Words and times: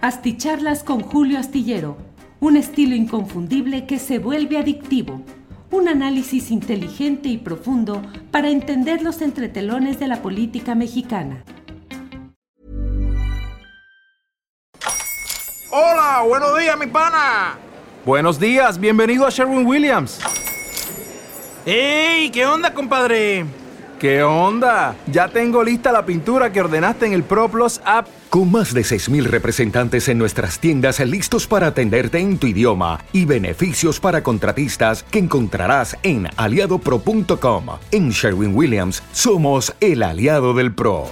Asticharlas 0.00 0.84
con 0.84 1.00
Julio 1.00 1.40
Astillero, 1.40 1.96
un 2.38 2.56
estilo 2.56 2.94
inconfundible 2.94 3.84
que 3.84 3.98
se 3.98 4.20
vuelve 4.20 4.56
adictivo. 4.56 5.22
Un 5.72 5.88
análisis 5.88 6.52
inteligente 6.52 7.28
y 7.28 7.36
profundo 7.36 8.00
para 8.30 8.48
entender 8.48 9.02
los 9.02 9.20
entretelones 9.22 9.98
de 9.98 10.06
la 10.06 10.22
política 10.22 10.76
mexicana. 10.76 11.42
Hola, 15.72 16.22
buenos 16.28 16.56
días, 16.60 16.78
mi 16.78 16.86
pana. 16.86 17.58
Buenos 18.06 18.38
días, 18.38 18.78
bienvenido 18.78 19.26
a 19.26 19.30
Sherwin 19.30 19.66
Williams. 19.66 20.20
¡Ey! 21.66 22.30
¿Qué 22.30 22.46
onda, 22.46 22.72
compadre? 22.72 23.44
¿Qué 23.98 24.22
onda? 24.22 24.94
Ya 25.10 25.26
tengo 25.26 25.64
lista 25.64 25.90
la 25.90 26.06
pintura 26.06 26.52
que 26.52 26.60
ordenaste 26.60 27.06
en 27.06 27.14
el 27.14 27.24
ProPlus 27.24 27.80
app. 27.84 28.06
Con 28.30 28.52
más 28.52 28.74
de 28.74 28.82
6.000 28.82 29.24
representantes 29.24 30.06
en 30.10 30.18
nuestras 30.18 30.60
tiendas 30.60 31.00
listos 31.00 31.46
para 31.46 31.68
atenderte 31.68 32.18
en 32.18 32.36
tu 32.36 32.46
idioma 32.46 33.02
y 33.14 33.24
beneficios 33.24 34.00
para 34.00 34.22
contratistas 34.22 35.02
que 35.02 35.18
encontrarás 35.18 35.96
en 36.02 36.28
aliadopro.com. 36.36 37.66
En 37.90 38.10
Sherwin 38.10 38.54
Williams 38.54 39.02
somos 39.12 39.74
el 39.80 40.02
aliado 40.02 40.52
del 40.52 40.74
PRO. 40.74 41.06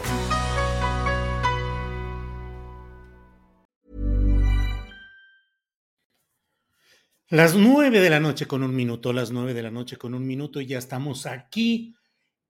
Las 7.30 7.54
nueve 7.54 8.00
de 8.00 8.10
la 8.10 8.20
noche 8.20 8.46
con 8.46 8.62
un 8.62 8.76
minuto, 8.76 9.14
las 9.14 9.30
nueve 9.30 9.54
de 9.54 9.62
la 9.62 9.70
noche 9.70 9.96
con 9.96 10.12
un 10.12 10.26
minuto 10.26 10.60
y 10.60 10.66
ya 10.66 10.78
estamos 10.78 11.24
aquí 11.24 11.96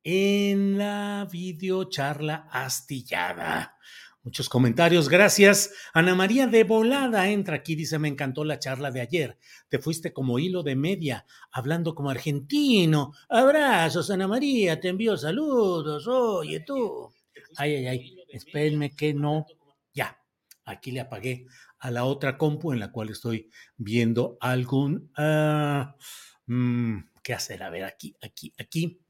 en 0.03 0.77
la 0.77 1.27
videocharla 1.31 2.49
astillada. 2.51 3.77
Muchos 4.27 4.49
comentarios, 4.49 5.09
gracias. 5.09 5.73
Ana 5.95 6.17
María 6.17 6.49
de 6.49 6.65
Volada 6.65 7.31
entra 7.31 7.55
aquí, 7.55 7.77
dice, 7.77 7.97
me 8.01 8.09
encantó 8.09 8.43
la 8.43 8.59
charla 8.59 8.91
de 8.91 9.01
ayer. 9.01 9.39
Te 9.69 9.79
fuiste 9.79 10.13
como 10.13 10.41
hilo 10.41 10.65
de 10.65 10.75
media, 10.75 11.25
hablando 11.53 11.95
como 11.95 12.11
argentino. 12.11 13.13
Abrazos, 13.29 14.11
Ana 14.11 14.27
María, 14.27 14.81
te 14.81 14.89
envío 14.89 15.17
saludos. 15.17 16.09
Oye, 16.09 16.59
tú. 16.59 17.09
Ay, 17.57 17.77
ay, 17.77 17.87
ay, 17.87 18.25
espérenme 18.29 18.97
que 18.97 19.15
no. 19.15 19.47
Ya, 19.95 20.21
aquí 20.65 20.91
le 20.91 21.03
apagué 21.03 21.47
a 21.79 21.93
la 21.93 22.05
otra 22.05 22.37
compu 22.37 22.73
en 22.73 22.81
la 22.81 22.91
cual 22.91 23.11
estoy 23.11 23.49
viendo 23.77 24.39
algún... 24.41 25.13
Uh, 25.17 25.85
¿Qué 27.23 27.33
hacer? 27.33 27.63
A 27.63 27.71
ver, 27.71 27.85
aquí, 27.85 28.17
aquí, 28.21 28.53
aquí. 28.59 29.06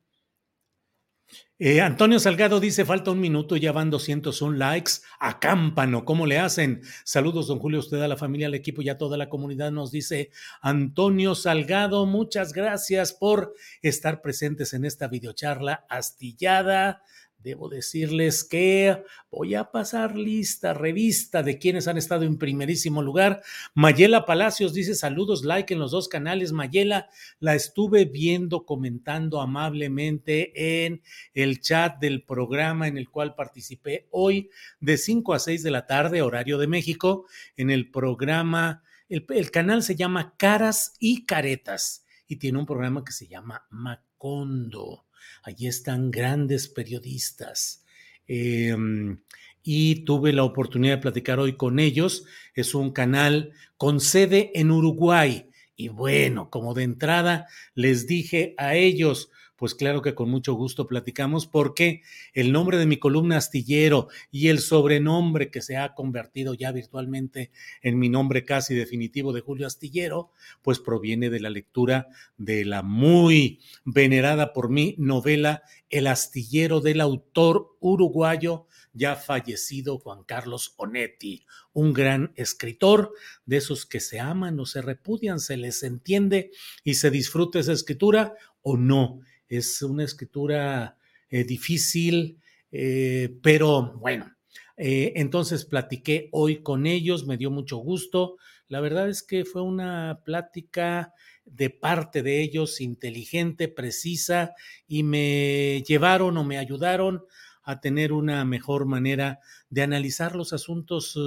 Eh, 1.59 1.81
Antonio 1.81 2.19
Salgado 2.19 2.61
dice, 2.61 2.85
falta 2.85 3.11
un 3.11 3.21
minuto, 3.21 3.57
ya 3.57 3.73
van 3.73 3.89
201 3.89 4.59
likes. 4.59 4.93
Acámpano, 5.19 6.05
¿cómo 6.05 6.27
le 6.27 6.39
hacen? 6.39 6.83
Saludos, 7.03 7.47
don 7.47 7.59
Julio, 7.59 7.79
usted 7.79 8.03
a 8.03 8.09
la 8.09 8.19
familia, 8.19 8.49
al 8.49 8.55
equipo 8.55 8.83
y 8.83 8.91
a 8.91 8.99
toda 8.99 9.17
la 9.17 9.31
comunidad, 9.31 9.73
nos 9.73 9.91
dice 9.91 10.31
Antonio 10.61 11.35
Salgado. 11.35 12.05
Muchas 12.05 12.53
gracias 12.53 13.15
por 13.15 13.55
estar 13.81 14.21
presentes 14.21 14.75
en 14.75 14.85
esta 14.85 15.09
videocharla 15.09 15.87
astillada 15.89 17.03
debo 17.47 17.69
decirles 17.69 18.43
que 18.43 19.05
voy 19.31 19.55
a 19.55 19.71
pasar 19.71 20.17
lista, 20.17 20.75
revista 20.75 21.45
de 21.45 21.61
quienes 21.61 21.87
han 21.87 21.97
estado 21.97 22.25
en 22.25 22.39
primerísimo 22.39 23.03
lugar. 23.03 23.41
Mayela 23.73 24.27
Palacios 24.27 24.75
dice 24.75 24.97
saludos, 24.97 25.45
like 25.45 25.73
en 25.73 25.79
los 25.79 25.93
dos 25.93 26.09
canales. 26.09 26.51
Mayela, 26.51 27.09
la 27.39 27.55
estuve 27.55 28.05
viendo 28.05 28.67
comentando 28.67 29.41
amablemente 29.41 30.85
en 30.87 31.03
el 31.35 31.61
chat 31.61 32.01
del 32.01 32.25
programa 32.25 32.89
en 32.89 32.99
el 32.99 33.09
cual 33.11 33.37
participé 33.37 34.09
hoy 34.11 34.51
de 34.81 34.99
5 34.99 35.33
a 35.33 35.39
6 35.39 35.63
de 35.63 35.71
la 35.71 35.87
tarde, 35.87 36.23
horario 36.23 36.59
de 36.59 36.67
México, 36.67 37.27
en 37.57 37.71
el 37.71 37.93
programa, 37.93 38.83
el, 39.09 39.25
el 39.29 39.53
canal 39.53 39.85
se 39.85 39.95
llama 39.95 40.35
Caras 40.37 40.97
y 40.99 41.27
Caretas 41.27 42.05
y 42.27 42.37
tiene 42.37 42.59
un 42.59 42.67
programa 42.67 43.05
que 43.05 43.13
se 43.13 43.29
llama 43.29 43.69
Macondo 43.71 45.06
Allí 45.43 45.67
están 45.67 46.11
grandes 46.11 46.69
periodistas. 46.69 47.85
Em, 48.27 49.21
y 49.63 50.05
tuve 50.05 50.33
la 50.33 50.45
oportunidad 50.45 50.97
de 50.97 51.03
platicar 51.03 51.41
hoy 51.41 51.57
con 51.57 51.79
ellos. 51.79 52.25
Es 52.55 52.75
un 52.75 52.93
canal 52.93 53.53
con 53.77 54.01
sede 54.01 54.53
en 54.55 54.71
Uruguay. 54.71 55.51
Y 55.77 55.89
bueno, 55.89 56.51
como 56.51 56.73
de 56.73 56.85
entrada 56.85 57.47
les 57.75 58.07
dije 58.07 58.55
a 58.59 58.77
ellos, 58.77 59.31
pues 59.57 59.75
claro 59.75 60.03
que 60.03 60.15
con 60.15 60.31
mucho 60.31 60.55
gusto 60.55 60.87
platicamos 60.87 61.47
porque 61.47 62.03
el 62.35 62.53
nombre 62.53 62.77
de 62.77 62.87
mi 62.87 62.99
columna 62.99 63.39
astillero 63.39 64.09
y 64.31 64.49
el 64.49 64.59
sobrenombre 64.61 65.51
que 65.51 65.63
se 65.63 65.77
ha 65.77 65.95
convertido 65.95 66.55
ya 66.55 66.73
virtualmente 66.73 67.51
en 67.83 67.99
mi 67.99 68.09
nombre 68.09 68.45
casi 68.45 68.75
definitivo 68.75 69.33
de 69.33 69.41
Julio 69.41 69.67
Astillero, 69.67 70.31
pues 70.63 70.79
proviene 70.79 71.31
de 71.31 71.41
la 71.41 71.51
lectura 71.51 72.09
de 72.37 72.65
la 72.65 72.83
muy 72.83 73.61
venerada 73.85 74.53
por 74.53 74.71
mí 74.71 74.95
novela 74.99 75.63
El 75.89 76.07
astillero 76.07 76.81
del 76.81 77.01
autor 77.01 77.77
uruguayo 77.81 78.67
ya 78.93 79.15
fallecido 79.15 79.99
Juan 79.99 80.25
Carlos 80.25 80.75
Onetti, 80.79 81.47
un 81.73 81.93
gran 81.93 82.33
escritor 82.35 83.13
de 83.45 83.59
esos 83.59 83.85
que 83.85 84.01
se 84.01 84.21
aman 84.21 84.59
o 84.59 84.67
se 84.67 84.81
repudian, 84.81 85.39
se 85.39 85.57
les 85.57 85.83
entiende 85.83 86.51
y 86.83 86.95
se 86.95 87.11
disfruta 87.11 87.59
esa 87.59 87.73
escritura 87.73 88.35
o 88.63 88.77
no 88.77 89.21
es 89.49 89.83
una 89.83 90.05
escritura 90.05 90.97
eh, 91.31 91.45
difícil, 91.45 92.39
eh, 92.71 93.37
pero 93.43 93.95
bueno, 93.99 94.33
eh, 94.77 95.13
entonces 95.17 95.65
platiqué 95.65 96.29
hoy 96.33 96.63
con 96.63 96.87
ellos, 96.87 97.27
me 97.27 97.37
dio 97.37 97.51
mucho 97.51 97.79
gusto. 97.79 98.37
La 98.69 98.81
verdad 98.81 99.09
es 99.09 99.23
que 99.23 99.45
fue 99.45 99.63
una 99.63 100.21
plática 100.25 101.13
de 101.45 101.71
parte 101.71 102.23
de 102.23 102.43
ellos 102.43 102.81
inteligente, 102.81 103.69
precisa, 103.69 104.55
y 104.89 105.03
me 105.03 105.83
llevaron 105.87 106.37
o 106.37 106.45
me 106.45 106.59
ayudaron 106.59 107.25
a 107.63 107.81
tener 107.81 108.13
una 108.13 108.45
mejor 108.45 108.87
manera 108.87 109.41
de 109.71 109.83
analizar 109.83 110.37
los 110.37 110.53
asuntos 110.53 111.19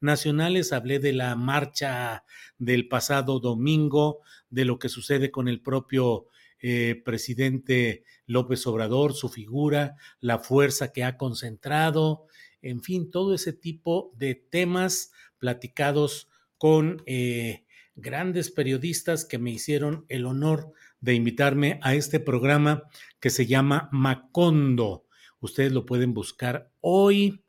nacionales. 0.00 0.72
Hablé 0.72 1.00
de 1.00 1.12
la 1.12 1.34
marcha 1.34 2.24
del 2.58 2.88
pasado 2.88 3.40
domingo, 3.40 4.20
de 4.50 4.64
lo 4.64 4.78
que 4.78 4.88
sucede 4.88 5.30
con 5.30 5.48
el 5.48 5.60
propio 5.60 6.26
eh, 6.60 7.00
presidente 7.04 8.04
López 8.26 8.66
Obrador, 8.66 9.14
su 9.14 9.28
figura, 9.28 9.96
la 10.20 10.38
fuerza 10.38 10.92
que 10.92 11.04
ha 11.04 11.16
concentrado, 11.16 12.26
en 12.62 12.82
fin, 12.82 13.10
todo 13.10 13.34
ese 13.34 13.52
tipo 13.52 14.12
de 14.16 14.34
temas 14.34 15.12
platicados 15.38 16.28
con 16.56 17.02
eh, 17.06 17.64
grandes 17.94 18.50
periodistas 18.50 19.24
que 19.24 19.38
me 19.38 19.50
hicieron 19.50 20.04
el 20.08 20.26
honor 20.26 20.72
de 21.00 21.14
invitarme 21.14 21.78
a 21.82 21.94
este 21.94 22.20
programa 22.20 22.84
que 23.20 23.30
se 23.30 23.46
llama 23.46 23.88
Macondo. 23.92 25.04
Ustedes 25.40 25.72
lo 25.72 25.86
pueden 25.86 26.14
buscar 26.14 26.70
hoy. 26.80 27.44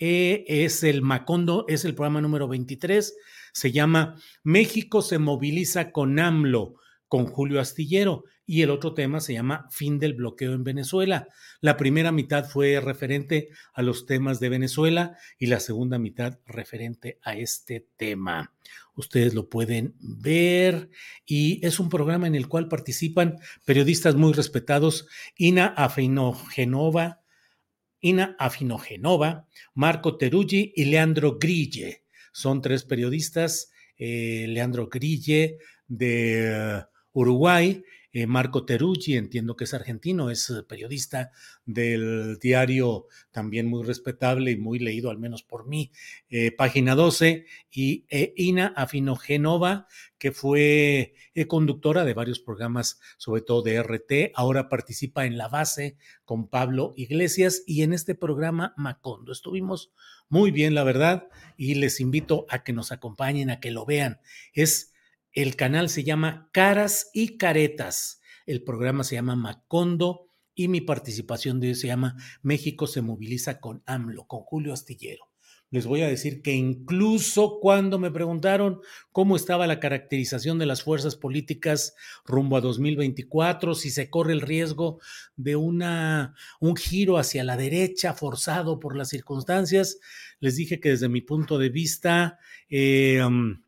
Eh, 0.00 0.44
es 0.46 0.84
el 0.84 1.02
Macondo, 1.02 1.64
es 1.68 1.84
el 1.84 1.94
programa 1.94 2.20
número 2.20 2.48
23. 2.48 3.14
Se 3.52 3.72
llama 3.72 4.14
México 4.42 5.02
se 5.02 5.18
moviliza 5.18 5.90
con 5.90 6.18
AMLO, 6.18 6.76
con 7.08 7.26
Julio 7.26 7.60
Astillero 7.60 8.24
y 8.46 8.62
el 8.62 8.70
otro 8.70 8.94
tema 8.94 9.20
se 9.20 9.34
llama 9.34 9.66
Fin 9.70 9.98
del 9.98 10.14
bloqueo 10.14 10.54
en 10.54 10.64
Venezuela. 10.64 11.28
La 11.60 11.76
primera 11.76 12.12
mitad 12.12 12.48
fue 12.48 12.80
referente 12.80 13.50
a 13.74 13.82
los 13.82 14.06
temas 14.06 14.40
de 14.40 14.48
Venezuela 14.48 15.18
y 15.38 15.46
la 15.46 15.60
segunda 15.60 15.98
mitad 15.98 16.38
referente 16.46 17.18
a 17.22 17.36
este 17.36 17.86
tema. 17.96 18.54
Ustedes 18.94 19.34
lo 19.34 19.50
pueden 19.50 19.94
ver 20.00 20.90
y 21.26 21.64
es 21.64 21.78
un 21.78 21.90
programa 21.90 22.26
en 22.26 22.34
el 22.34 22.48
cual 22.48 22.68
participan 22.68 23.36
periodistas 23.66 24.14
muy 24.14 24.32
respetados, 24.32 25.08
Ina 25.36 25.66
Afinogenova, 25.66 27.20
Ina 28.00 28.34
Afinogenova, 28.38 29.46
Marco 29.74 30.16
Teruggi 30.16 30.72
y 30.74 30.86
Leandro 30.86 31.38
Grille. 31.38 32.04
Son 32.32 32.62
tres 32.62 32.84
periodistas, 32.84 33.70
eh, 33.98 34.46
Leandro 34.48 34.88
Grille 34.88 35.58
de 35.86 36.84
Uruguay 37.12 37.82
eh, 38.10 38.26
Marco 38.26 38.64
Teruggi, 38.64 39.16
entiendo 39.16 39.54
que 39.54 39.64
es 39.64 39.74
argentino, 39.74 40.30
es 40.30 40.48
eh, 40.48 40.62
periodista 40.62 41.30
del 41.66 42.38
diario 42.38 43.06
también 43.30 43.66
muy 43.66 43.84
respetable 43.84 44.50
y 44.50 44.56
muy 44.56 44.78
leído, 44.78 45.10
al 45.10 45.18
menos 45.18 45.42
por 45.42 45.68
mí, 45.68 45.92
eh, 46.30 46.50
Página 46.50 46.94
12, 46.94 47.44
y 47.70 48.06
Ina 48.36 48.72
Afinogenova, 48.76 49.88
que 50.16 50.32
fue 50.32 51.14
conductora 51.48 52.04
de 52.04 52.14
varios 52.14 52.40
programas, 52.40 52.98
sobre 53.18 53.42
todo 53.42 53.62
de 53.62 53.80
RT, 53.82 54.32
ahora 54.34 54.70
participa 54.70 55.26
en 55.26 55.36
La 55.36 55.48
Base 55.48 55.96
con 56.24 56.48
Pablo 56.48 56.94
Iglesias 56.96 57.62
y 57.66 57.82
en 57.82 57.92
este 57.92 58.14
programa 58.14 58.72
Macondo. 58.76 59.32
Estuvimos 59.32 59.92
muy 60.28 60.50
bien, 60.50 60.74
la 60.74 60.82
verdad, 60.82 61.28
y 61.56 61.74
les 61.74 62.00
invito 62.00 62.46
a 62.48 62.64
que 62.64 62.72
nos 62.72 62.90
acompañen, 62.90 63.50
a 63.50 63.60
que 63.60 63.70
lo 63.70 63.84
vean. 63.84 64.18
Es 64.54 64.92
el 65.32 65.56
canal 65.56 65.88
se 65.88 66.04
llama 66.04 66.50
Caras 66.52 67.10
y 67.12 67.36
Caretas. 67.36 68.20
El 68.46 68.64
programa 68.64 69.04
se 69.04 69.16
llama 69.16 69.36
Macondo 69.36 70.28
y 70.58 70.66
mi 70.66 70.80
participación 70.80 71.60
de 71.60 71.68
hoy 71.68 71.74
se 71.76 71.86
llama 71.86 72.16
México 72.42 72.88
se 72.88 73.00
moviliza 73.00 73.60
con 73.60 73.82
AMLO, 73.86 74.26
con 74.26 74.40
Julio 74.40 74.72
Astillero. 74.72 75.24
les 75.70 75.86
voy 75.86 76.00
a 76.00 76.08
decir 76.08 76.40
que 76.40 76.54
incluso 76.54 77.60
cuando 77.60 77.98
me 77.98 78.10
preguntaron 78.10 78.80
cómo 79.12 79.36
estaba 79.36 79.66
la 79.66 79.78
caracterización 79.78 80.58
de 80.58 80.66
las 80.66 80.82
fuerzas 80.82 81.14
políticas 81.14 81.94
rumbo 82.24 82.56
a 82.56 82.60
2024, 82.60 83.74
si 83.74 83.90
se 83.90 84.10
corre 84.10 84.32
el 84.32 84.40
riesgo 84.40 84.98
de 85.36 85.54
una, 85.54 86.34
un 86.58 86.74
giro 86.74 87.18
hacia 87.18 87.44
la 87.44 87.56
derecha 87.56 88.14
forzado 88.14 88.80
por 88.80 88.96
las 88.96 89.10
circunstancias, 89.10 90.00
les 90.40 90.56
dije 90.56 90.80
que 90.80 90.88
desde 90.88 91.08
mi 91.08 91.20
punto 91.20 91.58
de 91.58 91.68
vista, 91.68 92.38
eh, 92.68 93.22
um, 93.22 93.60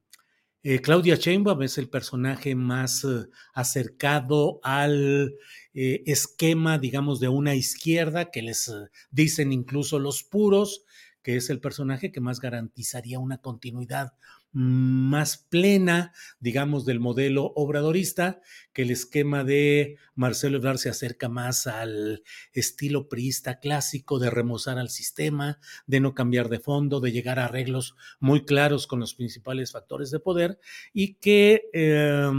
eh, 0.62 0.80
Claudia 0.80 1.16
Sheinbaum 1.16 1.62
es 1.62 1.78
el 1.78 1.88
personaje 1.88 2.54
más 2.54 3.04
eh, 3.04 3.26
acercado 3.54 4.60
al 4.62 5.34
esquema, 5.72 6.78
digamos, 6.78 7.20
de 7.20 7.28
una 7.28 7.54
izquierda 7.54 8.32
que 8.32 8.42
les 8.42 8.72
dicen 9.12 9.52
incluso 9.52 10.00
los 10.00 10.24
puros, 10.24 10.84
que 11.22 11.36
es 11.36 11.48
el 11.48 11.60
personaje 11.60 12.10
que 12.10 12.20
más 12.20 12.40
garantizaría 12.40 13.20
una 13.20 13.38
continuidad 13.38 14.14
más 14.52 15.38
plena, 15.38 16.12
digamos, 16.40 16.84
del 16.84 17.00
modelo 17.00 17.52
obradorista, 17.54 18.40
que 18.72 18.82
el 18.82 18.90
esquema 18.90 19.44
de 19.44 19.96
Marcelo 20.14 20.58
Ebrard 20.58 20.78
se 20.78 20.88
acerca 20.88 21.28
más 21.28 21.66
al 21.66 22.22
estilo 22.52 23.08
priista 23.08 23.60
clásico 23.60 24.18
de 24.18 24.30
remozar 24.30 24.78
al 24.78 24.90
sistema, 24.90 25.58
de 25.86 26.00
no 26.00 26.14
cambiar 26.14 26.48
de 26.48 26.60
fondo, 26.60 27.00
de 27.00 27.12
llegar 27.12 27.38
a 27.38 27.46
arreglos 27.46 27.96
muy 28.18 28.44
claros 28.44 28.86
con 28.86 29.00
los 29.00 29.14
principales 29.14 29.72
factores 29.72 30.10
de 30.10 30.20
poder 30.20 30.58
y 30.92 31.14
que 31.14 31.70
eh, 31.72 32.30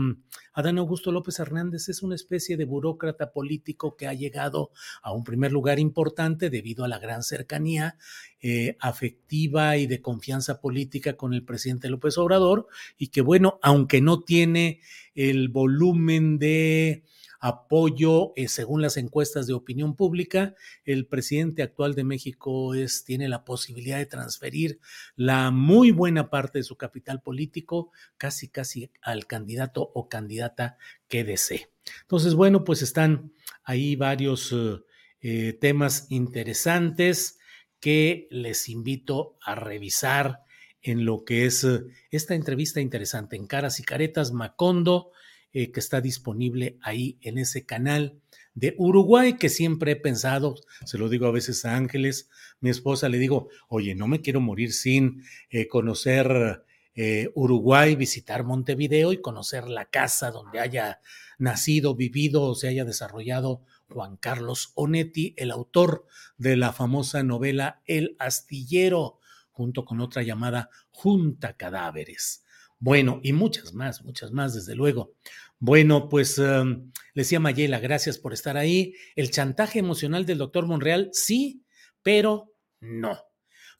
Adán 0.53 0.79
Augusto 0.79 1.11
López 1.11 1.39
Hernández 1.39 1.87
es 1.87 2.03
una 2.03 2.15
especie 2.15 2.57
de 2.57 2.65
burócrata 2.65 3.31
político 3.31 3.95
que 3.95 4.07
ha 4.07 4.13
llegado 4.13 4.71
a 5.01 5.13
un 5.13 5.23
primer 5.23 5.51
lugar 5.51 5.79
importante 5.79 6.49
debido 6.49 6.83
a 6.83 6.89
la 6.89 6.99
gran 6.99 7.23
cercanía 7.23 7.97
eh, 8.41 8.75
afectiva 8.79 9.77
y 9.77 9.87
de 9.87 10.01
confianza 10.01 10.59
política 10.59 11.15
con 11.15 11.33
el 11.33 11.45
presidente 11.45 11.89
López 11.89 12.00
Obrador 12.17 12.67
y 12.97 13.07
que 13.07 13.21
bueno, 13.21 13.59
aunque 13.61 14.01
no 14.01 14.21
tiene 14.21 14.81
el 15.15 15.49
volumen 15.49 16.37
de 16.39 17.03
apoyo 17.41 18.33
eh, 18.35 18.47
según 18.47 18.83
las 18.83 18.97
encuestas 18.97 19.47
de 19.47 19.53
opinión 19.53 19.95
pública. 19.95 20.53
El 20.85 21.07
presidente 21.07 21.63
actual 21.63 21.95
de 21.95 22.03
México 22.03 22.75
es, 22.75 23.03
tiene 23.03 23.27
la 23.27 23.43
posibilidad 23.43 23.97
de 23.97 24.05
transferir 24.05 24.79
la 25.15 25.49
muy 25.49 25.91
buena 25.91 26.29
parte 26.29 26.59
de 26.59 26.63
su 26.63 26.77
capital 26.77 27.21
político 27.21 27.91
casi, 28.17 28.47
casi 28.47 28.91
al 29.01 29.25
candidato 29.25 29.91
o 29.93 30.07
candidata 30.07 30.77
que 31.07 31.23
desee. 31.23 31.71
Entonces, 32.01 32.35
bueno, 32.35 32.63
pues 32.63 32.83
están 32.83 33.33
ahí 33.63 33.95
varios 33.95 34.53
eh, 34.53 34.79
eh, 35.21 35.53
temas 35.59 36.05
interesantes 36.11 37.39
que 37.79 38.27
les 38.29 38.69
invito 38.69 39.37
a 39.41 39.55
revisar 39.55 40.43
en 40.81 41.05
lo 41.05 41.23
que 41.23 41.45
es 41.45 41.67
esta 42.09 42.35
entrevista 42.35 42.81
interesante 42.81 43.35
en 43.35 43.47
Caras 43.47 43.79
y 43.79 43.83
Caretas 43.83 44.31
Macondo 44.31 45.11
eh, 45.53 45.73
que 45.73 45.81
está 45.81 45.99
disponible 45.99 46.77
ahí 46.81 47.17
en 47.19 47.37
ese 47.37 47.65
canal 47.65 48.21
de 48.53 48.73
Uruguay 48.77 49.33
que 49.37 49.49
siempre 49.49 49.91
he 49.91 49.95
pensado, 49.97 50.55
se 50.85 50.97
lo 50.97 51.09
digo 51.09 51.25
a 51.25 51.31
veces 51.31 51.65
a 51.65 51.75
Ángeles, 51.75 52.29
mi 52.61 52.69
esposa, 52.69 53.09
le 53.09 53.17
digo, 53.17 53.49
oye, 53.67 53.93
no 53.93 54.07
me 54.07 54.21
quiero 54.21 54.39
morir 54.39 54.71
sin 54.71 55.25
eh, 55.49 55.67
conocer 55.67 56.63
eh, 56.95 57.31
Uruguay, 57.35 57.97
visitar 57.97 58.45
Montevideo 58.45 59.11
y 59.11 59.21
conocer 59.21 59.67
la 59.67 59.85
casa 59.85 60.31
donde 60.31 60.61
haya 60.61 61.01
nacido, 61.37 61.95
vivido 61.95 62.43
o 62.43 62.55
se 62.55 62.69
haya 62.69 62.85
desarrollado 62.85 63.61
Juan 63.89 64.15
Carlos 64.15 64.71
Onetti, 64.75 65.33
el 65.35 65.51
autor 65.51 66.05
de 66.37 66.55
la 66.55 66.71
famosa 66.71 67.23
novela 67.23 67.81
El 67.85 68.15
Astillero, 68.19 69.19
junto 69.51 69.85
con 69.85 70.01
otra 70.01 70.23
llamada 70.23 70.69
Junta 70.89 71.53
Cadáveres. 71.53 72.43
Bueno, 72.79 73.19
y 73.21 73.33
muchas 73.33 73.73
más, 73.73 74.03
muchas 74.03 74.31
más, 74.31 74.55
desde 74.55 74.75
luego. 74.75 75.13
Bueno, 75.59 76.09
pues 76.09 76.39
em, 76.39 76.91
le 77.13 77.21
decía 77.21 77.39
Mayela, 77.39 77.79
gracias 77.79 78.17
por 78.17 78.33
estar 78.33 78.57
ahí. 78.57 78.95
El 79.15 79.29
chantaje 79.29 79.77
emocional 79.77 80.25
del 80.25 80.39
doctor 80.39 80.65
Monreal, 80.65 81.09
sí, 81.13 81.63
pero 82.01 82.55
no. 82.79 83.19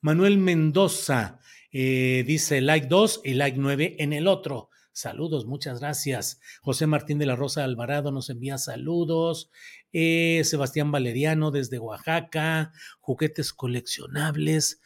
Manuel 0.02 0.38
Mendoza 0.38 1.40
eh, 1.72 2.24
dice 2.28 2.62
like 2.62 2.88
2 2.88 3.22
y 3.24 3.34
like 3.34 3.58
9 3.58 3.96
en 4.00 4.14
el 4.14 4.28
otro. 4.28 4.70
Saludos, 4.94 5.46
muchas 5.46 5.80
gracias. 5.80 6.40
José 6.62 6.86
Martín 6.86 7.18
de 7.18 7.26
la 7.26 7.36
Rosa 7.36 7.64
Alvarado 7.64 8.12
nos 8.12 8.30
envía 8.30 8.58
saludos. 8.58 9.50
Eh, 9.94 10.42
Sebastián 10.44 10.92
Valeriano 10.92 11.50
desde 11.50 11.80
Oaxaca. 11.80 12.74
Juguetes 13.00 13.54
coleccionables. 13.54 14.82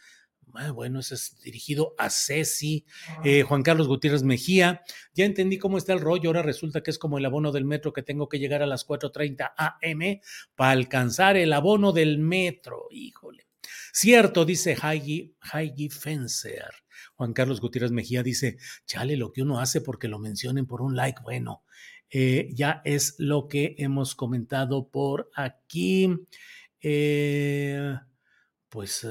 Ah, 0.58 0.70
bueno, 0.70 1.00
ese 1.00 1.14
es 1.14 1.40
dirigido 1.42 1.94
a 1.98 2.10
Ceci, 2.10 2.84
eh, 3.24 3.42
Juan 3.42 3.62
Carlos 3.62 3.88
Gutiérrez 3.88 4.22
Mejía. 4.22 4.82
Ya 5.14 5.24
entendí 5.24 5.58
cómo 5.58 5.78
está 5.78 5.92
el 5.92 6.00
rollo. 6.00 6.30
Ahora 6.30 6.42
resulta 6.42 6.82
que 6.82 6.90
es 6.90 6.98
como 6.98 7.18
el 7.18 7.24
abono 7.24 7.52
del 7.52 7.64
metro 7.64 7.92
que 7.92 8.02
tengo 8.02 8.28
que 8.28 8.38
llegar 8.38 8.62
a 8.62 8.66
las 8.66 8.84
4:30 8.84 9.54
AM 9.56 10.20
para 10.54 10.72
alcanzar 10.72 11.36
el 11.36 11.52
abono 11.52 11.92
del 11.92 12.18
metro. 12.18 12.88
Híjole. 12.90 13.46
Cierto, 13.92 14.44
dice 14.44 14.76
Heidi 14.82 15.88
Fencer. 15.88 16.70
Juan 17.14 17.32
Carlos 17.32 17.60
Gutiérrez 17.60 17.92
Mejía 17.92 18.22
dice: 18.22 18.58
Chale, 18.86 19.16
lo 19.16 19.32
que 19.32 19.42
uno 19.42 19.60
hace 19.60 19.80
porque 19.80 20.08
lo 20.08 20.18
mencionen 20.18 20.66
por 20.66 20.82
un 20.82 20.96
like. 20.96 21.22
Bueno, 21.22 21.64
eh, 22.10 22.50
ya 22.52 22.82
es 22.84 23.14
lo 23.18 23.48
que 23.48 23.74
hemos 23.78 24.14
comentado 24.14 24.88
por 24.88 25.30
aquí. 25.34 26.08
Eh, 26.80 27.96
pues 28.68 29.06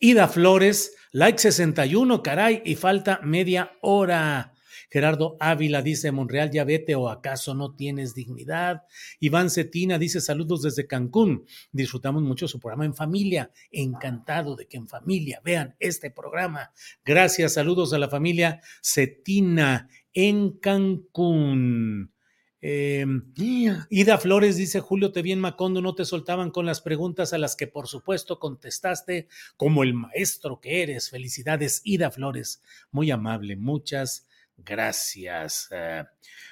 Ida 0.00 0.28
Flores, 0.28 0.94
like 1.12 1.38
61, 1.38 2.22
caray, 2.22 2.62
y 2.64 2.76
falta 2.76 3.20
media 3.22 3.72
hora. 3.80 4.54
Gerardo 4.90 5.36
Ávila 5.38 5.82
dice, 5.82 6.12
Monreal, 6.12 6.50
ya 6.50 6.64
vete 6.64 6.94
o 6.94 7.08
acaso 7.08 7.54
no 7.54 7.74
tienes 7.74 8.14
dignidad. 8.14 8.84
Iván 9.20 9.50
Cetina 9.50 9.98
dice, 9.98 10.20
saludos 10.20 10.62
desde 10.62 10.86
Cancún. 10.86 11.44
Disfrutamos 11.72 12.22
mucho 12.22 12.48
su 12.48 12.58
programa 12.58 12.86
en 12.86 12.94
familia. 12.94 13.50
Encantado 13.70 14.56
de 14.56 14.66
que 14.66 14.78
en 14.78 14.88
familia 14.88 15.40
vean 15.44 15.76
este 15.78 16.10
programa. 16.10 16.72
Gracias, 17.04 17.54
saludos 17.54 17.92
a 17.92 17.98
la 17.98 18.08
familia 18.08 18.60
Cetina 18.82 19.88
en 20.14 20.58
Cancún. 20.58 22.12
Eh, 22.60 23.06
Ida 23.36 24.18
Flores 24.18 24.56
dice, 24.56 24.80
Julio, 24.80 25.12
te 25.12 25.22
vi 25.22 25.32
en 25.32 25.40
Macondo, 25.40 25.80
no 25.80 25.94
te 25.94 26.04
soltaban 26.04 26.50
con 26.50 26.66
las 26.66 26.80
preguntas 26.80 27.32
a 27.32 27.38
las 27.38 27.54
que 27.56 27.66
por 27.66 27.86
supuesto 27.86 28.38
contestaste 28.38 29.28
como 29.56 29.82
el 29.82 29.94
maestro 29.94 30.60
que 30.60 30.82
eres. 30.82 31.10
Felicidades, 31.10 31.80
Ida 31.84 32.10
Flores. 32.10 32.62
Muy 32.90 33.10
amable, 33.10 33.56
muchas 33.56 34.26
gracias. 34.56 35.68
Eh, 35.70 36.04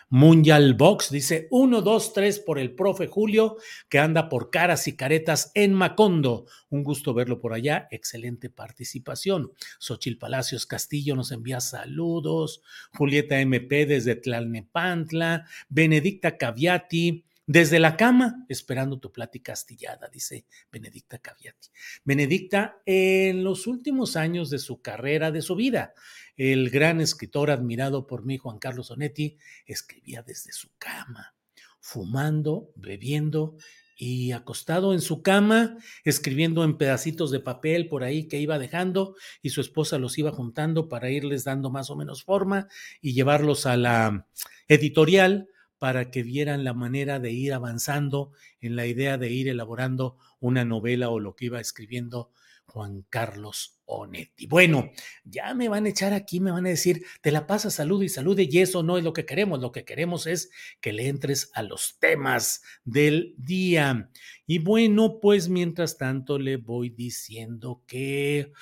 Mundial 0.09 0.75
Box 0.75 1.11
dice 1.11 1.49
1, 1.51 1.83
2, 1.83 2.13
3 2.13 2.39
por 2.41 2.61
el 2.61 2.77
profe 2.77 3.09
Julio, 3.09 3.57
que 3.89 3.99
anda 3.99 4.29
por 4.29 4.51
caras 4.51 4.87
y 4.87 4.97
caretas 4.97 5.51
en 5.55 5.75
Macondo. 5.75 6.47
Un 6.71 6.85
gusto 6.85 7.13
verlo 7.13 7.41
por 7.41 7.53
allá. 7.53 7.89
Excelente 7.91 8.49
participación. 8.49 9.51
Xochil 9.81 10.17
Palacios 10.17 10.65
Castillo 10.65 11.17
nos 11.17 11.33
envía 11.33 11.61
saludos. 11.61 12.63
Julieta 12.95 13.41
MP 13.41 13.85
desde 13.85 14.15
Tlalnepantla. 14.15 15.45
Benedicta 15.69 16.39
Caviati. 16.39 17.26
Desde 17.49 17.79
la 17.79 17.97
cama, 17.97 18.45
esperando 18.49 18.99
tu 18.99 19.13
plática 19.13 19.53
astillada, 19.53 20.09
dice 20.13 20.47
Benedicta 20.73 21.19
Caviati. 21.19 21.69
Benedicta, 22.05 22.83
en 22.85 23.45
los 23.45 23.69
últimos 23.69 24.17
años 24.17 24.51
de 24.51 24.59
su 24.59 24.83
carrera, 24.83 25.31
de 25.31 25.43
su 25.43 25.55
vida, 25.55 25.95
el 26.37 26.71
gran 26.71 27.01
escritor 27.01 27.53
admirado 27.53 28.09
por 28.09 28.25
mí, 28.25 28.37
Juan 28.37 28.59
Carlos 28.59 28.91
Onetti, 28.91 29.39
escribía 29.65 30.23
desde 30.23 30.53
su 30.53 30.71
cama, 30.77 31.37
fumando, 31.79 32.73
bebiendo 32.75 33.57
y 33.97 34.33
acostado 34.33 34.93
en 34.93 35.01
su 35.01 35.23
cama, 35.23 35.79
escribiendo 36.03 36.65
en 36.65 36.77
pedacitos 36.77 37.31
de 37.31 37.39
papel 37.39 37.87
por 37.87 38.03
ahí 38.03 38.27
que 38.27 38.41
iba 38.41 38.59
dejando 38.59 39.15
y 39.41 39.51
su 39.51 39.61
esposa 39.61 39.99
los 39.99 40.19
iba 40.19 40.33
juntando 40.33 40.89
para 40.89 41.11
irles 41.11 41.45
dando 41.45 41.71
más 41.71 41.91
o 41.91 41.97
menos 41.97 42.25
forma 42.25 42.67
y 43.01 43.15
llevarlos 43.15 43.67
a 43.67 43.77
la 43.77 44.27
editorial 44.67 45.49
para 45.79 46.11
que 46.11 46.23
vieran 46.23 46.65
la 46.65 46.75
manera 46.75 47.19
de 47.19 47.33
ir 47.33 47.53
avanzando 47.53 48.33
en 48.61 48.77
la 48.77 48.87
idea 48.87 49.19
de 49.19 49.31
ir 49.31 49.49
elaborando 49.49 50.19
una 50.41 50.65
novela 50.65 51.11
o 51.11 51.21
lo 51.21 51.37
que 51.37 51.47
iba 51.47 51.61
escribiendo 51.61 52.31
Juan 52.67 53.07
Carlos 53.09 53.81
Onetti. 53.85 54.47
Bueno, 54.47 54.91
ya 55.25 55.55
me 55.55 55.69
van 55.69 55.87
a 55.87 55.89
echar 55.89 56.13
aquí, 56.13 56.41
me 56.41 56.51
van 56.51 56.67
a 56.67 56.71
decir, 56.71 57.05
te 57.23 57.31
la 57.31 57.47
pasa 57.47 57.71
salud 57.71 58.03
y 58.03 58.09
salud 58.09 58.39
y 58.39 58.59
eso 58.59 58.83
no 58.83 58.99
es 58.99 59.05
lo 59.05 59.13
que 59.13 59.25
queremos, 59.25 59.61
lo 59.61 59.73
que 59.73 59.85
queremos 59.85 60.27
es 60.27 60.51
que 60.81 60.93
le 60.93 61.09
entres 61.09 61.51
a 61.55 61.63
los 61.63 61.99
temas 62.01 62.63
del 62.85 63.35
día. 63.39 64.11
Y 64.47 64.59
bueno, 64.59 65.21
pues 65.21 65.49
mientras 65.49 65.97
tanto 65.97 66.39
le 66.39 66.57
voy 66.57 66.91
diciendo 66.91 67.83
que... 67.87 68.53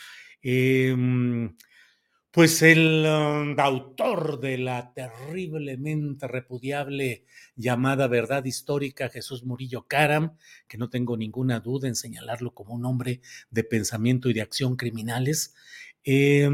Em, 0.42 1.56
Pues 2.34 2.62
el 2.62 3.06
um, 3.06 3.54
autor 3.60 4.40
de 4.40 4.58
la 4.58 4.92
terriblemente 4.92 6.26
repudiable 6.26 7.24
llamada 7.54 8.08
verdad 8.08 8.44
histórica, 8.44 9.08
Jesús 9.08 9.44
Murillo 9.44 9.86
Caram, 9.86 10.36
que 10.66 10.76
no 10.76 10.90
tengo 10.90 11.16
ninguna 11.16 11.60
duda 11.60 11.86
en 11.86 11.94
señalarlo 11.94 12.52
como 12.52 12.74
un 12.74 12.86
hombre 12.86 13.20
de 13.50 13.62
pensamiento 13.62 14.28
y 14.28 14.32
de 14.32 14.42
acción 14.42 14.74
criminales, 14.74 15.54
eh, 16.02 16.50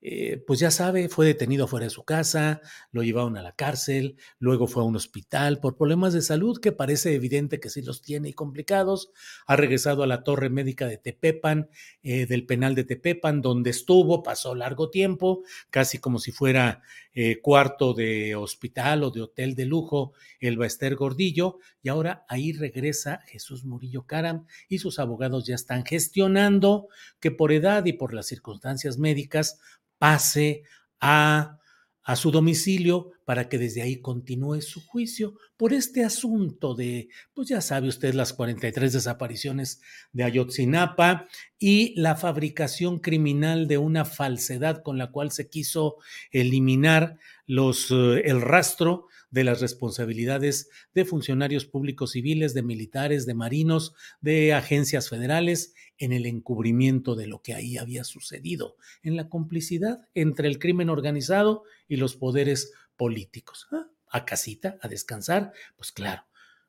eh, 0.00 0.42
pues 0.46 0.60
ya 0.60 0.70
sabe, 0.70 1.08
fue 1.08 1.26
detenido 1.26 1.66
fuera 1.66 1.84
de 1.84 1.90
su 1.90 2.04
casa, 2.04 2.60
lo 2.92 3.02
llevaron 3.02 3.36
a 3.36 3.42
la 3.42 3.52
cárcel, 3.52 4.16
luego 4.38 4.68
fue 4.68 4.82
a 4.82 4.86
un 4.86 4.94
hospital 4.94 5.58
por 5.58 5.76
problemas 5.76 6.12
de 6.12 6.22
salud 6.22 6.60
que 6.60 6.70
parece 6.70 7.14
evidente 7.14 7.58
que 7.58 7.68
sí 7.68 7.82
los 7.82 8.00
tiene 8.00 8.28
y 8.28 8.32
complicados. 8.32 9.10
Ha 9.46 9.56
regresado 9.56 10.04
a 10.04 10.06
la 10.06 10.22
torre 10.22 10.50
médica 10.50 10.86
de 10.86 10.98
Tepepan, 10.98 11.68
eh, 12.02 12.26
del 12.26 12.46
penal 12.46 12.76
de 12.76 12.84
Tepepan, 12.84 13.42
donde 13.42 13.70
estuvo, 13.70 14.22
pasó 14.22 14.54
largo 14.54 14.88
tiempo, 14.90 15.42
casi 15.70 15.98
como 15.98 16.20
si 16.20 16.30
fuera 16.30 16.82
eh, 17.12 17.40
cuarto 17.40 17.94
de 17.94 18.36
hospital 18.36 19.02
o 19.02 19.10
de 19.10 19.22
hotel 19.22 19.56
de 19.56 19.66
lujo, 19.66 20.12
el 20.38 20.56
Baester 20.56 20.94
Gordillo, 20.94 21.58
y 21.82 21.88
ahora 21.88 22.24
ahí 22.28 22.52
regresa 22.52 23.22
Jesús 23.26 23.64
Murillo 23.64 24.06
Caram 24.06 24.46
y 24.68 24.78
sus 24.78 25.00
abogados 25.00 25.44
ya 25.44 25.56
están 25.56 25.84
gestionando 25.84 26.86
que 27.18 27.32
por 27.32 27.50
edad 27.50 27.84
y 27.86 27.94
por 27.94 28.14
las 28.14 28.26
circunstancias 28.26 28.98
médicas, 28.98 29.58
pase 29.98 30.62
a, 31.00 31.58
a 32.02 32.16
su 32.16 32.30
domicilio 32.30 33.12
para 33.24 33.50
que 33.50 33.58
desde 33.58 33.82
ahí 33.82 34.00
continúe 34.00 34.62
su 34.62 34.80
juicio 34.80 35.34
por 35.58 35.74
este 35.74 36.02
asunto 36.02 36.74
de, 36.74 37.10
pues 37.34 37.48
ya 37.48 37.60
sabe 37.60 37.88
usted, 37.88 38.14
las 38.14 38.32
43 38.32 38.92
desapariciones 38.94 39.82
de 40.12 40.24
Ayotzinapa 40.24 41.28
y 41.58 41.92
la 42.00 42.16
fabricación 42.16 43.00
criminal 43.00 43.68
de 43.68 43.76
una 43.76 44.06
falsedad 44.06 44.82
con 44.82 44.96
la 44.96 45.10
cual 45.10 45.30
se 45.30 45.50
quiso 45.50 45.96
eliminar 46.30 47.18
los, 47.44 47.90
eh, 47.90 48.22
el 48.24 48.40
rastro 48.40 49.08
de 49.30 49.44
las 49.44 49.60
responsabilidades 49.60 50.70
de 50.94 51.04
funcionarios 51.04 51.66
públicos 51.66 52.12
civiles, 52.12 52.54
de 52.54 52.62
militares, 52.62 53.26
de 53.26 53.34
marinos, 53.34 53.94
de 54.22 54.54
agencias 54.54 55.10
federales 55.10 55.74
en 55.98 56.12
el 56.12 56.26
encubrimiento 56.26 57.14
de 57.14 57.26
lo 57.26 57.42
que 57.42 57.54
ahí 57.54 57.76
había 57.76 58.04
sucedido, 58.04 58.76
en 59.02 59.16
la 59.16 59.28
complicidad 59.28 60.08
entre 60.14 60.48
el 60.48 60.58
crimen 60.58 60.90
organizado 60.90 61.64
y 61.88 61.96
los 61.96 62.16
poderes 62.16 62.72
políticos. 62.96 63.66
Ah, 63.72 63.88
a 64.10 64.24
casita, 64.24 64.78
a 64.80 64.88
descansar, 64.88 65.52
pues 65.76 65.92
claro, 65.92 66.24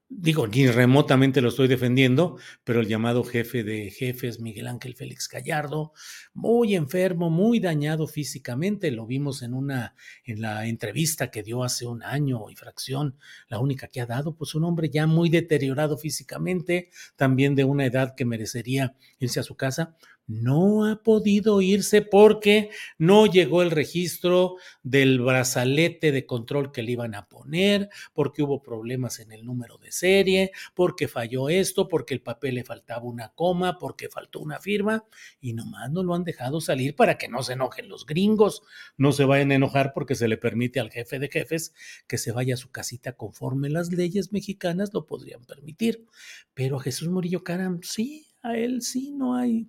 digo, 0.09 0.47
ni 0.47 0.67
remotamente 0.67 1.39
lo 1.39 1.49
estoy 1.49 1.67
defendiendo, 1.67 2.37
pero 2.63 2.81
el 2.81 2.87
llamado 2.87 3.23
jefe 3.23 3.63
de 3.63 3.91
jefes, 3.91 4.39
Miguel 4.39 4.67
Ángel 4.67 4.95
Félix 4.95 5.29
Gallardo, 5.29 5.93
muy 6.33 6.75
enfermo, 6.75 7.29
muy 7.29 7.59
dañado 7.59 8.07
físicamente, 8.07 8.89
lo 8.89 9.05
vimos 9.05 9.43
en 9.43 9.53
una, 9.53 9.95
en 10.25 10.41
la 10.41 10.65
entrevista 10.65 11.29
que 11.29 11.43
dio 11.43 11.63
hace 11.63 11.85
un 11.85 12.01
año 12.01 12.49
y 12.49 12.55
fracción, 12.55 13.17
la 13.47 13.59
única 13.59 13.87
que 13.87 14.01
ha 14.01 14.07
dado, 14.07 14.35
pues 14.35 14.55
un 14.55 14.63
hombre 14.63 14.89
ya 14.89 15.05
muy 15.05 15.29
deteriorado 15.29 15.97
físicamente, 15.97 16.89
también 17.15 17.53
de 17.53 17.63
una 17.63 17.85
edad 17.85 18.15
que 18.15 18.25
merecería 18.25 18.95
irse 19.19 19.39
a 19.39 19.43
su 19.43 19.55
casa, 19.55 19.95
no 20.29 20.85
ha 20.85 21.01
podido 21.01 21.59
irse 21.59 22.03
porque 22.03 22.69
no 22.99 23.25
llegó 23.25 23.63
el 23.63 23.71
registro 23.71 24.57
del 24.83 25.19
brazalete 25.21 26.11
de 26.11 26.27
control 26.27 26.71
que 26.71 26.83
le 26.83 26.91
iban 26.91 27.15
a 27.15 27.27
poner, 27.27 27.89
porque 28.13 28.43
hubo 28.43 28.61
problemas 28.61 29.19
en 29.19 29.31
el 29.31 29.43
número 29.43 29.79
de 29.79 29.91
serie, 29.91 30.51
porque 30.75 31.07
falló 31.07 31.49
esto, 31.49 31.87
porque 31.87 32.13
el 32.13 32.21
papel 32.21 32.55
le 32.55 32.63
faltaba 32.63 33.05
una 33.05 33.29
coma, 33.29 33.79
porque 33.79 34.07
faltó 34.07 34.39
una 34.39 34.59
firma, 34.59 35.03
y 35.41 35.53
nomás 35.53 35.89
no 35.91 36.03
lo 36.03 36.13
han 36.13 36.23
dejado 36.23 36.61
salir 36.61 36.95
para 36.95 37.17
que 37.17 37.27
no 37.27 37.41
se 37.41 37.53
enojen 37.53 37.89
los 37.89 38.05
gringos, 38.05 38.61
no 38.97 39.11
se 39.13 39.25
vayan 39.25 39.51
a 39.51 39.55
enojar 39.55 39.93
porque 39.93 40.13
se 40.13 40.27
le 40.27 40.37
permite 40.37 40.79
al 40.79 40.91
jefe 40.91 41.17
de 41.17 41.29
jefes 41.29 41.73
que 42.05 42.19
se 42.19 42.31
vaya 42.31 42.53
a 42.53 42.57
su 42.57 42.69
casita 42.69 43.13
conforme 43.13 43.69
las 43.69 43.91
leyes 43.91 44.31
mexicanas 44.31 44.93
lo 44.93 45.07
podrían 45.07 45.43
permitir. 45.45 46.05
Pero 46.53 46.77
a 46.77 46.83
Jesús 46.83 47.09
Murillo 47.09 47.43
Caram, 47.43 47.81
sí, 47.81 48.27
a 48.43 48.55
él 48.55 48.83
sí 48.83 49.11
no 49.11 49.35
hay 49.35 49.67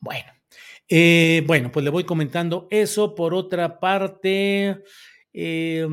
bueno, 0.00 0.32
eh, 0.88 1.42
bueno, 1.46 1.70
pues 1.70 1.84
le 1.84 1.90
voy 1.90 2.04
comentando 2.04 2.66
eso. 2.70 3.14
Por 3.14 3.34
otra 3.34 3.78
parte, 3.80 4.82
eh, 5.32 5.86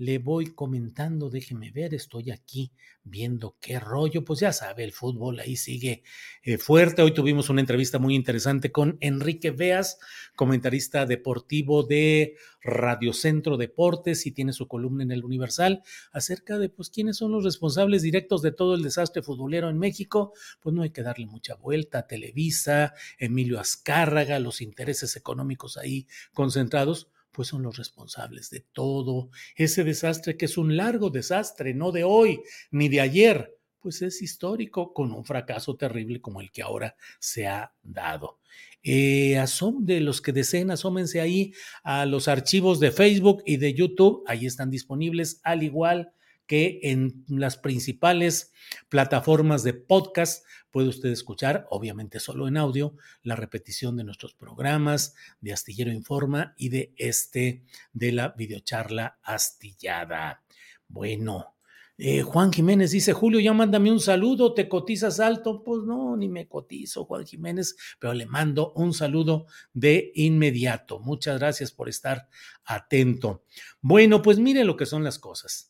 le 0.00 0.16
voy 0.16 0.46
comentando, 0.54 1.28
déjeme 1.28 1.70
ver, 1.72 1.92
estoy 1.92 2.30
aquí 2.30 2.72
viendo 3.04 3.58
qué 3.60 3.78
rollo, 3.78 4.24
pues 4.24 4.40
ya 4.40 4.50
sabe, 4.50 4.82
el 4.82 4.92
fútbol 4.92 5.40
ahí 5.40 5.56
sigue 5.56 6.04
eh, 6.42 6.56
fuerte. 6.56 7.02
Hoy 7.02 7.12
tuvimos 7.12 7.50
una 7.50 7.60
entrevista 7.60 7.98
muy 7.98 8.14
interesante 8.14 8.72
con 8.72 8.96
Enrique 9.02 9.50
Veas, 9.50 9.98
comentarista 10.34 11.04
deportivo 11.04 11.82
de 11.82 12.36
Radio 12.62 13.12
Centro 13.12 13.58
Deportes 13.58 14.24
y 14.24 14.32
tiene 14.32 14.54
su 14.54 14.68
columna 14.68 15.02
en 15.02 15.12
el 15.12 15.22
Universal 15.22 15.82
acerca 16.12 16.56
de 16.56 16.70
pues 16.70 16.88
quiénes 16.88 17.18
son 17.18 17.32
los 17.32 17.44
responsables 17.44 18.00
directos 18.00 18.40
de 18.40 18.52
todo 18.52 18.76
el 18.76 18.82
desastre 18.82 19.20
futbolero 19.20 19.68
en 19.68 19.78
México. 19.78 20.32
Pues 20.60 20.74
no 20.74 20.80
hay 20.80 20.90
que 20.90 21.02
darle 21.02 21.26
mucha 21.26 21.56
vuelta. 21.56 22.06
Televisa, 22.06 22.94
Emilio 23.18 23.60
Azcárraga, 23.60 24.38
los 24.38 24.62
intereses 24.62 25.14
económicos 25.16 25.76
ahí 25.76 26.06
concentrados 26.32 27.10
pues 27.32 27.48
son 27.48 27.62
los 27.62 27.76
responsables 27.76 28.50
de 28.50 28.60
todo 28.72 29.30
ese 29.56 29.84
desastre 29.84 30.36
que 30.36 30.46
es 30.46 30.58
un 30.58 30.76
largo 30.76 31.10
desastre, 31.10 31.74
no 31.74 31.92
de 31.92 32.04
hoy 32.04 32.42
ni 32.70 32.88
de 32.88 33.00
ayer, 33.00 33.56
pues 33.80 34.02
es 34.02 34.22
histórico 34.22 34.92
con 34.92 35.12
un 35.12 35.24
fracaso 35.24 35.76
terrible 35.76 36.20
como 36.20 36.40
el 36.40 36.50
que 36.50 36.62
ahora 36.62 36.96
se 37.18 37.46
ha 37.46 37.72
dado. 37.82 38.38
Eh, 38.82 39.42
de 39.80 40.00
los 40.00 40.20
que 40.22 40.32
deseen, 40.32 40.70
asómense 40.70 41.20
ahí 41.20 41.52
a 41.82 42.06
los 42.06 42.28
archivos 42.28 42.80
de 42.80 42.92
Facebook 42.92 43.42
y 43.44 43.58
de 43.58 43.74
YouTube, 43.74 44.22
ahí 44.26 44.46
están 44.46 44.70
disponibles, 44.70 45.40
al 45.44 45.62
igual 45.62 46.12
que 46.50 46.80
en 46.82 47.24
las 47.28 47.56
principales 47.56 48.52
plataformas 48.88 49.62
de 49.62 49.72
podcast 49.72 50.44
puede 50.72 50.88
usted 50.88 51.10
escuchar, 51.10 51.68
obviamente 51.70 52.18
solo 52.18 52.48
en 52.48 52.56
audio, 52.56 52.96
la 53.22 53.36
repetición 53.36 53.96
de 53.96 54.02
nuestros 54.02 54.34
programas 54.34 55.14
de 55.40 55.52
Astillero 55.52 55.92
Informa 55.92 56.54
y 56.56 56.70
de 56.70 56.92
este 56.96 57.62
de 57.92 58.10
la 58.10 58.30
videocharla 58.30 59.20
astillada. 59.22 60.42
Bueno, 60.88 61.54
eh, 61.96 62.22
Juan 62.22 62.52
Jiménez 62.52 62.90
dice, 62.90 63.12
Julio, 63.12 63.38
ya 63.38 63.52
mándame 63.52 63.92
un 63.92 64.00
saludo, 64.00 64.52
¿te 64.52 64.68
cotizas 64.68 65.20
alto? 65.20 65.62
Pues 65.62 65.84
no, 65.84 66.16
ni 66.16 66.28
me 66.28 66.48
cotizo, 66.48 67.04
Juan 67.04 67.24
Jiménez, 67.24 67.76
pero 68.00 68.12
le 68.12 68.26
mando 68.26 68.72
un 68.72 68.92
saludo 68.92 69.46
de 69.72 70.10
inmediato. 70.16 70.98
Muchas 70.98 71.38
gracias 71.38 71.70
por 71.70 71.88
estar 71.88 72.28
atento. 72.64 73.44
Bueno, 73.80 74.20
pues 74.20 74.40
mire 74.40 74.64
lo 74.64 74.76
que 74.76 74.86
son 74.86 75.04
las 75.04 75.20
cosas. 75.20 75.69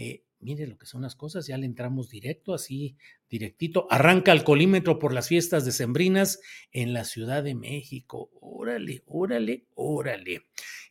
Eh, 0.00 0.22
mire 0.38 0.68
lo 0.68 0.78
que 0.78 0.86
son 0.86 1.02
las 1.02 1.16
cosas, 1.16 1.48
ya 1.48 1.58
le 1.58 1.66
entramos 1.66 2.08
directo, 2.08 2.54
así 2.54 2.96
directito. 3.28 3.88
Arranca 3.90 4.30
el 4.30 4.44
colímetro 4.44 5.00
por 5.00 5.12
las 5.12 5.26
fiestas 5.26 5.64
decembrinas 5.64 6.38
en 6.70 6.92
la 6.92 7.02
Ciudad 7.02 7.42
de 7.42 7.56
México. 7.56 8.30
Órale, 8.40 9.02
órale, 9.06 9.66
órale. 9.74 10.42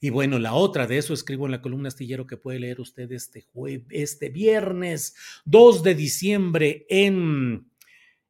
Y 0.01 0.09
bueno, 0.09 0.39
la 0.39 0.55
otra 0.55 0.87
de 0.87 0.97
eso 0.97 1.13
escribo 1.13 1.45
en 1.45 1.53
la 1.53 1.61
columna 1.61 1.87
astillero 1.87 2.27
que 2.27 2.35
puede 2.35 2.59
leer 2.59 2.81
usted 2.81 3.09
este 3.13 3.43
jueves, 3.43 3.87
este 3.91 4.27
viernes 4.27 5.15
2 5.45 5.83
de 5.83 5.95
diciembre 5.95 6.85
en 6.89 7.65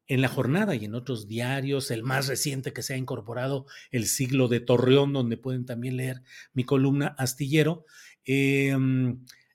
en 0.10 0.22
la 0.22 0.30
jornada 0.30 0.74
y 0.74 0.86
en 0.86 0.96
otros 0.96 1.28
diarios, 1.28 1.92
el 1.92 2.02
más 2.02 2.30
reciente 2.30 2.72
que 2.72 2.82
se 2.82 2.94
ha 2.94 2.98
incorporado, 2.98 3.66
El 3.92 4.06
siglo 4.06 4.48
de 4.48 4.62
Torreón, 4.62 5.12
donde 5.12 5.36
pueden 5.36 5.66
también 5.66 5.98
leer 5.98 6.22
mi 6.54 6.64
columna 6.64 7.08
astillero. 7.18 7.84
Eh, 8.24 8.74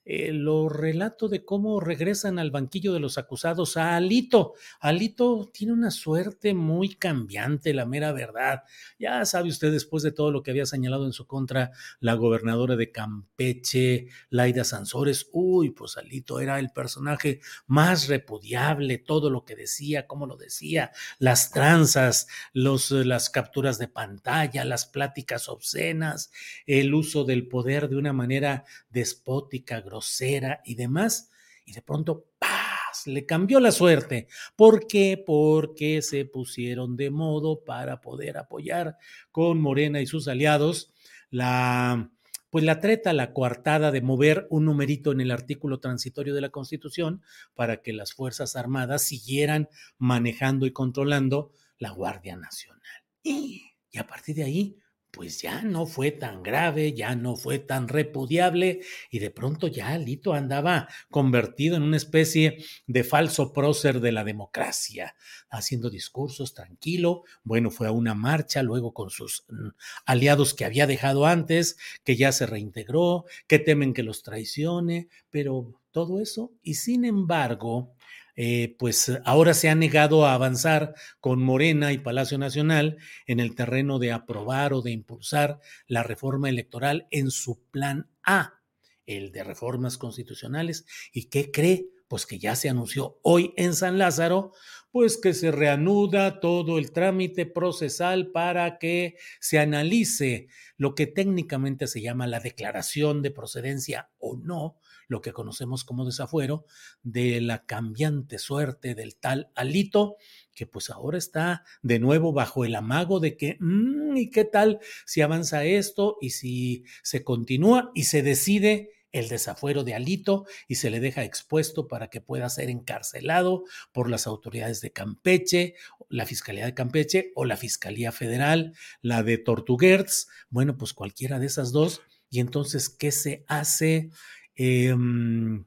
eh, 0.05 0.33
lo 0.33 0.69
relato 0.69 1.29
de 1.29 1.45
cómo 1.45 1.81
regresan 1.81 2.39
al 2.39 2.51
banquillo 2.51 2.93
de 2.93 3.01
los 3.01 3.19
acusados 3.19 3.77
a 3.77 3.97
Alito. 3.97 4.55
Alito 4.81 5.51
tiene 5.53 5.73
una 5.73 5.91
suerte 5.91 6.55
muy 6.55 6.95
cambiante, 6.97 7.73
la 7.73 7.87
mera 7.87 8.13
verdad. 8.13 8.63
Ya 8.99 9.25
sabe 9.25 9.49
usted, 9.49 9.71
después 9.71 10.03
de 10.03 10.13
todo 10.13 10.33
lo 10.33 10.43
que 10.43 10.51
había 10.51 10.67
señalado 10.67 11.07
en 11.07 11.13
su 11.13 11.27
contra 11.27 11.71
la 12.01 12.15
gobernadora 12.15 12.77
de 12.77 12.91
Campeche, 12.91 14.09
Laida 14.31 14.65
Sansores, 14.65 15.29
uy, 15.33 15.71
pues 15.71 15.97
Alito 15.97 16.41
era 16.41 16.59
el 16.59 16.71
personaje 16.71 17.41
más 17.67 18.09
repudiable, 18.09 18.99
todo 18.99 19.31
lo 19.31 19.45
que 19.45 19.57
decía, 19.57 20.07
cómo 20.07 20.27
lo 20.27 20.37
decía, 20.37 20.93
las 21.19 21.51
tranzas, 21.51 22.27
los, 22.53 22.91
eh, 22.91 23.05
las 23.05 23.31
capturas 23.31 23.79
de 23.79 23.89
pantalla, 23.89 24.65
las 24.65 24.87
pláticas 24.87 25.49
obscenas, 25.49 26.33
el 26.67 26.95
uso 26.95 27.25
del 27.25 27.49
poder 27.49 27.89
de 27.89 27.97
una 27.97 28.13
manera 28.13 28.65
despótica, 28.91 29.81
grosera 29.93 30.63
y 30.65 30.75
demás, 30.75 31.31
y 31.67 31.73
de 31.73 31.83
pronto, 31.83 32.25
¡paz! 32.39 33.07
Le 33.07 33.27
cambió 33.27 33.61
la 33.61 33.73
suerte. 33.73 34.27
¿Por 34.57 34.87
qué? 34.87 35.23
Porque 35.25 36.01
se 36.03 36.25
pusieron 36.25 36.97
de 36.97 37.11
modo 37.11 37.63
para 37.65 38.01
poder 38.01 38.39
apoyar 38.39 38.97
con 39.31 39.61
Morena 39.61 40.01
y 40.01 40.07
sus 40.07 40.29
aliados 40.29 40.93
la, 41.31 42.11
pues 42.51 42.65
la 42.65 42.81
treta, 42.81 43.13
la 43.13 43.33
coartada 43.33 43.91
de 43.91 44.01
mover 44.01 44.47
un 44.51 44.65
numerito 44.65 45.13
en 45.13 45.21
el 45.21 45.31
artículo 45.31 45.79
transitorio 45.79 46.35
de 46.35 46.41
la 46.41 46.51
Constitución 46.51 47.23
para 47.55 47.83
que 47.83 47.93
las 47.93 48.15
Fuerzas 48.15 48.57
Armadas 48.57 49.03
siguieran 49.03 49.69
manejando 49.99 50.67
y 50.67 50.73
controlando 50.73 51.53
la 51.79 51.91
Guardia 51.91 52.37
Nacional. 52.37 52.83
Y, 53.23 53.63
y 53.91 53.99
a 53.99 54.07
partir 54.07 54.37
de 54.37 54.45
ahí, 54.45 54.82
pues 55.13 55.43
ya 55.43 55.63
no 55.63 55.87
fue 55.87 56.11
tan 56.11 56.43
grave, 56.43 56.95
ya 56.95 57.15
no 57.15 57.37
fue 57.37 57.59
tan 57.59 57.87
repudiable 57.87 58.81
y 59.11 59.19
de 59.19 59.31
pronto 59.31 59.69
ya 59.69 59.89
Alito 59.89 60.33
andaba 60.33 60.89
convertido 61.11 61.77
en 61.77 61.83
una 61.83 61.99
especie 61.99 62.65
de 62.87 63.05
falso 63.05 63.53
prócer 63.53 64.01
de 64.01 64.11
la 64.11 64.25
democracia, 64.25 65.15
haciendo 65.51 65.91
discursos 65.91 66.55
tranquilo. 66.55 67.25
Bueno, 67.45 67.71
fue 67.71 67.89
a 67.89 67.93
una 67.93 68.15
marcha 68.15 68.63
luego 68.63 68.95
con 68.95 69.11
sus 69.11 69.45
mm, 69.51 69.69
aliados 70.07 70.55
que 70.55 70.65
había 70.65 70.87
dejado 70.87 71.27
antes, 71.27 71.77
que 72.05 72.17
ya 72.17 72.33
se 72.33 72.47
reintegró, 72.47 73.27
que 73.47 73.59
temen 73.59 73.93
que 73.93 74.03
los 74.03 74.23
traicione, 74.23 75.09
pero 75.31 75.75
todo 75.91 76.21
eso. 76.21 76.53
Y 76.63 76.75
sin 76.75 77.05
embargo, 77.05 77.95
eh, 78.35 78.77
pues 78.79 79.13
ahora 79.25 79.53
se 79.53 79.69
ha 79.69 79.75
negado 79.75 80.27
a 80.27 80.35
avanzar 80.35 80.95
con 81.21 81.43
Morena 81.43 81.93
y 81.93 81.99
Palacio 81.99 82.39
Nacional 82.39 82.97
en 83.27 83.41
el 83.41 83.55
terreno 83.55 83.99
de 83.99 84.13
aprobar 84.13 84.73
o 84.73 84.81
de 84.81 84.91
impulsar 84.91 85.61
la 85.87 86.03
reforma 86.03 86.49
electoral 86.49 87.07
en 87.11 87.31
su 87.31 87.63
plan 87.71 88.11
A, 88.23 88.61
el 89.05 89.33
de 89.33 89.45
reformas 89.45 89.99
constitucionales. 89.99 90.87
¿Y 91.13 91.29
qué 91.29 91.51
cree? 91.51 91.89
Pues 92.09 92.27
que 92.27 92.39
ya 92.39 92.57
se 92.57 92.69
anunció 92.69 93.19
hoy 93.23 93.55
en 93.57 93.75
San 93.75 93.99
Lázaro, 93.99 94.53
pues 94.91 95.17
que 95.17 95.33
se 95.33 95.51
reanuda 95.51 96.41
todo 96.41 96.79
el 96.79 96.93
trámite 96.93 97.47
procesal 97.47 98.31
para 98.31 98.79
que 98.79 99.17
se 99.41 99.59
analice 99.59 100.49
lo 100.77 100.95
que 100.95 101.07
técnicamente 101.07 101.87
se 101.87 102.03
llama 102.03 102.27
la 102.27 102.41
declaración 102.41 103.23
de 103.23 103.31
procedencia 103.31 104.11
o 104.19 104.37
no 104.37 104.79
lo 105.13 105.21
que 105.21 105.33
conocemos 105.33 105.85
como 105.85 106.07
desafuero, 106.07 106.65
de 107.03 107.41
la 107.41 107.65
cambiante 107.67 108.39
suerte 108.39 108.95
del 108.95 109.15
tal 109.17 109.51
Alito, 109.55 110.17
que 110.55 110.67
pues 110.67 110.91
ahora 110.91 111.19
está 111.19 111.65
de 111.83 111.99
nuevo 111.99 112.33
bajo 112.33 112.65
el 112.65 112.75
amago 112.75 113.21
de 113.21 113.37
que, 113.37 113.57
mm, 113.61 114.17
¿y 114.17 114.31
qué 114.31 114.45
tal 114.45 114.81
si 115.05 115.21
avanza 115.21 115.65
esto 115.65 116.17
y 116.21 116.31
si 116.31 116.85
se 117.03 117.23
continúa 117.23 117.93
y 117.95 118.05
se 118.05 118.23
decide 118.23 118.91
el 119.13 119.29
desafuero 119.29 119.85
de 119.85 119.95
Alito 119.95 120.47
y 120.67 120.77
se 120.77 120.89
le 120.89 120.99
deja 120.99 121.23
expuesto 121.25 121.87
para 121.87 122.09
que 122.09 122.23
pueda 122.23 122.49
ser 122.49 122.71
encarcelado 122.71 123.65
por 123.93 124.09
las 124.09 124.27
autoridades 124.27 124.81
de 124.81 124.93
Campeche, 124.93 125.75
la 126.09 126.25
Fiscalía 126.25 126.65
de 126.65 126.73
Campeche 126.73 127.33
o 127.35 127.45
la 127.45 127.59
Fiscalía 127.59 128.13
Federal, 128.13 128.75
la 129.03 129.23
de 129.23 129.37
Tortuguerz, 129.37 130.29
bueno, 130.49 130.79
pues 130.79 130.95
cualquiera 130.95 131.39
de 131.39 131.47
esas 131.47 131.71
dos. 131.73 132.01
Y 132.31 132.41
entonces, 132.41 132.89
¿qué 132.89 133.13
se 133.13 133.45
hace? 133.47 134.09
Em, 134.55 135.65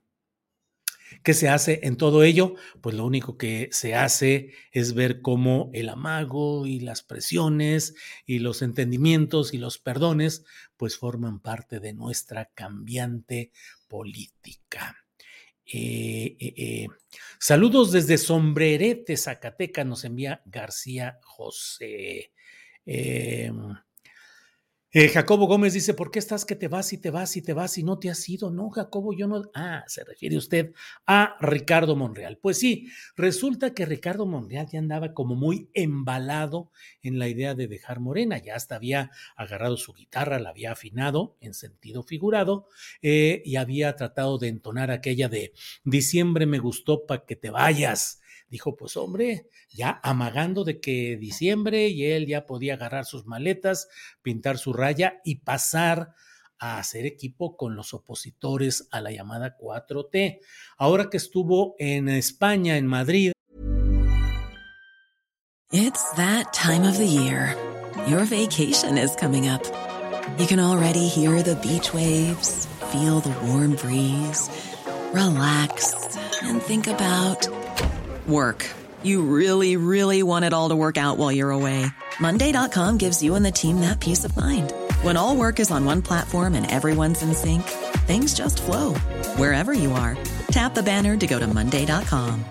¿Qué 1.24 1.34
se 1.34 1.50
hace 1.50 1.80
en 1.84 1.98
todo 1.98 2.24
ello? 2.24 2.56
Pues 2.82 2.96
lo 2.96 3.06
único 3.06 3.38
que 3.38 3.70
se 3.72 3.96
hace 3.96 4.54
es 4.72 4.94
ver 4.94 5.22
cómo 5.22 5.70
el 5.74 5.90
amago 5.90 6.68
y 6.68 6.80
las 6.80 7.04
presiones 7.04 7.96
y 8.26 8.40
los 8.40 8.62
entendimientos 8.62 9.54
y 9.54 9.58
los 9.58 9.78
perdones 9.78 10.46
pues 10.78 10.98
forman 10.98 11.40
parte 11.40 11.80
de 11.80 11.94
nuestra 11.94 12.52
cambiante 12.54 13.52
política. 13.88 15.06
Eh, 15.66 16.38
eh, 16.40 16.54
eh, 16.58 16.88
saludos 17.40 17.92
desde 17.92 18.18
Sombrerete, 18.18 19.18
Zacateca, 19.18 19.84
nos 19.84 20.04
envía 20.04 20.42
García 20.46 21.20
José. 21.24 22.32
Eh, 24.98 25.10
Jacobo 25.10 25.46
Gómez 25.46 25.74
dice, 25.74 25.94
¿por 25.94 26.10
qué 26.10 26.20
estás 26.20 26.46
que 26.46 26.56
te 26.56 26.70
vas 26.70 26.94
y 26.94 26.98
te 26.98 27.12
vas 27.12 27.36
y 27.36 27.42
te 27.42 27.52
vas 27.52 27.78
y 27.78 27.84
no 27.84 28.00
te 28.00 28.10
has 28.10 28.30
ido? 28.30 28.50
No, 28.50 28.70
Jacobo, 28.70 29.12
yo 29.12 29.28
no. 29.28 29.42
Ah, 29.54 29.84
se 29.88 30.06
refiere 30.06 30.38
usted 30.38 30.72
a 31.06 31.36
Ricardo 31.42 31.98
Monreal. 31.98 32.38
Pues 32.38 32.60
sí, 32.60 32.88
resulta 33.18 33.74
que 33.74 33.86
Ricardo 33.86 34.26
Monreal 34.26 34.68
ya 34.72 34.80
andaba 34.80 35.14
como 35.14 35.36
muy 35.36 35.70
embalado 35.74 36.72
en 37.04 37.20
la 37.20 37.28
idea 37.28 37.56
de 37.56 37.68
dejar 37.68 38.00
Morena, 38.00 38.38
ya 38.38 38.56
hasta 38.56 38.78
había 38.78 39.12
agarrado 39.36 39.76
su 39.76 39.92
guitarra, 39.92 40.40
la 40.40 40.52
había 40.52 40.72
afinado 40.72 41.36
en 41.42 41.54
sentido 41.54 42.02
figurado 42.02 42.70
eh, 43.02 43.42
y 43.44 43.58
había 43.58 43.98
tratado 43.98 44.38
de 44.38 44.48
entonar 44.48 44.92
aquella 44.92 45.28
de 45.28 45.52
diciembre 45.84 46.46
me 46.46 46.60
gustó 46.60 47.06
para 47.06 47.26
que 47.26 47.36
te 47.36 47.50
vayas 47.50 48.22
dijo, 48.56 48.78
pues 48.78 48.96
hombre, 48.96 49.50
ya 49.70 50.00
amagando 50.02 50.64
de 50.64 50.80
que 50.80 51.18
diciembre 51.18 51.90
y 51.90 52.06
él 52.06 52.26
ya 52.26 52.46
podía 52.46 52.76
agarrar 52.76 53.04
sus 53.04 53.26
maletas, 53.26 53.90
pintar 54.22 54.58
su 54.58 54.72
raya 54.72 55.20
y 55.26 55.40
pasar 55.40 56.14
a 56.58 56.78
hacer 56.78 57.06
equipo 57.06 57.58
con 57.58 57.76
los 57.76 57.94
opositores 57.94 58.88
a 58.92 59.02
la 59.02 59.12
llamada 59.12 59.58
4T. 59.58 60.40
Ahora 60.78 61.10
que 61.10 61.18
estuvo 61.18 61.76
en 61.80 62.08
España, 62.08 62.78
en 62.78 62.88
Madrid. 62.88 63.34
It's 65.74 66.10
that 66.16 66.54
time 66.54 66.88
of 66.88 66.98
the 66.98 67.06
year. 67.06 67.58
Your 68.08 68.24
vacation 68.24 68.98
is 68.98 69.18
coming 69.18 69.50
up. 69.50 69.64
You 70.40 70.48
can 70.48 70.62
already 70.62 71.10
hear 71.10 71.44
the 71.44 71.56
beach 71.56 71.94
waves, 71.94 72.68
feel 72.94 73.20
the 73.20 73.36
warm 73.46 73.76
breeze, 73.76 74.50
relax 75.14 75.94
and 76.42 76.62
think 76.62 76.88
about 76.88 77.65
Work. 78.28 78.70
You 79.04 79.24
really, 79.24 79.78
really 79.78 80.24
want 80.24 80.46
it 80.46 80.54
all 80.54 80.70
to 80.70 80.76
work 80.76 80.98
out 80.98 81.18
while 81.18 81.32
you're 81.32 81.52
away. 81.52 81.86
Monday.com 82.20 82.98
gives 82.98 83.24
you 83.24 83.36
and 83.36 83.46
the 83.46 83.52
team 83.52 83.82
that 83.82 84.00
peace 84.00 84.24
of 84.24 84.36
mind. 84.36 84.72
When 85.02 85.18
all 85.18 85.36
work 85.36 85.60
is 85.60 85.72
on 85.72 85.86
one 85.86 86.02
platform 86.02 86.54
and 86.54 86.70
everyone's 86.70 87.24
in 87.24 87.34
sync, 87.34 87.64
things 88.08 88.36
just 88.36 88.62
flow 88.62 88.94
wherever 89.38 89.74
you 89.74 89.92
are. 89.94 90.16
Tap 90.48 90.76
the 90.76 90.84
banner 90.84 91.18
to 91.18 91.28
go 91.28 91.40
to 91.40 91.48
Monday.com. 91.48 92.46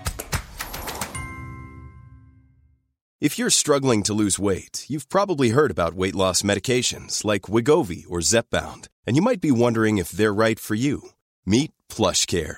If 3.21 3.39
you're 3.39 3.49
struggling 3.49 4.03
to 4.03 4.13
lose 4.13 4.37
weight, 4.37 4.85
you've 4.87 5.09
probably 5.09 5.49
heard 5.49 5.71
about 5.71 5.93
weight 5.93 6.15
loss 6.15 6.41
medications 6.41 7.23
like 7.23 7.43
Wigovi 7.53 8.03
or 8.09 8.19
Zepbound, 8.19 8.87
and 9.07 9.15
you 9.15 9.21
might 9.21 9.41
be 9.41 9.51
wondering 9.51 9.97
if 9.97 10.11
they're 10.11 10.33
right 10.33 10.59
for 10.59 10.75
you. 10.75 11.09
Meet 11.45 11.71
PlushCare 11.89 12.57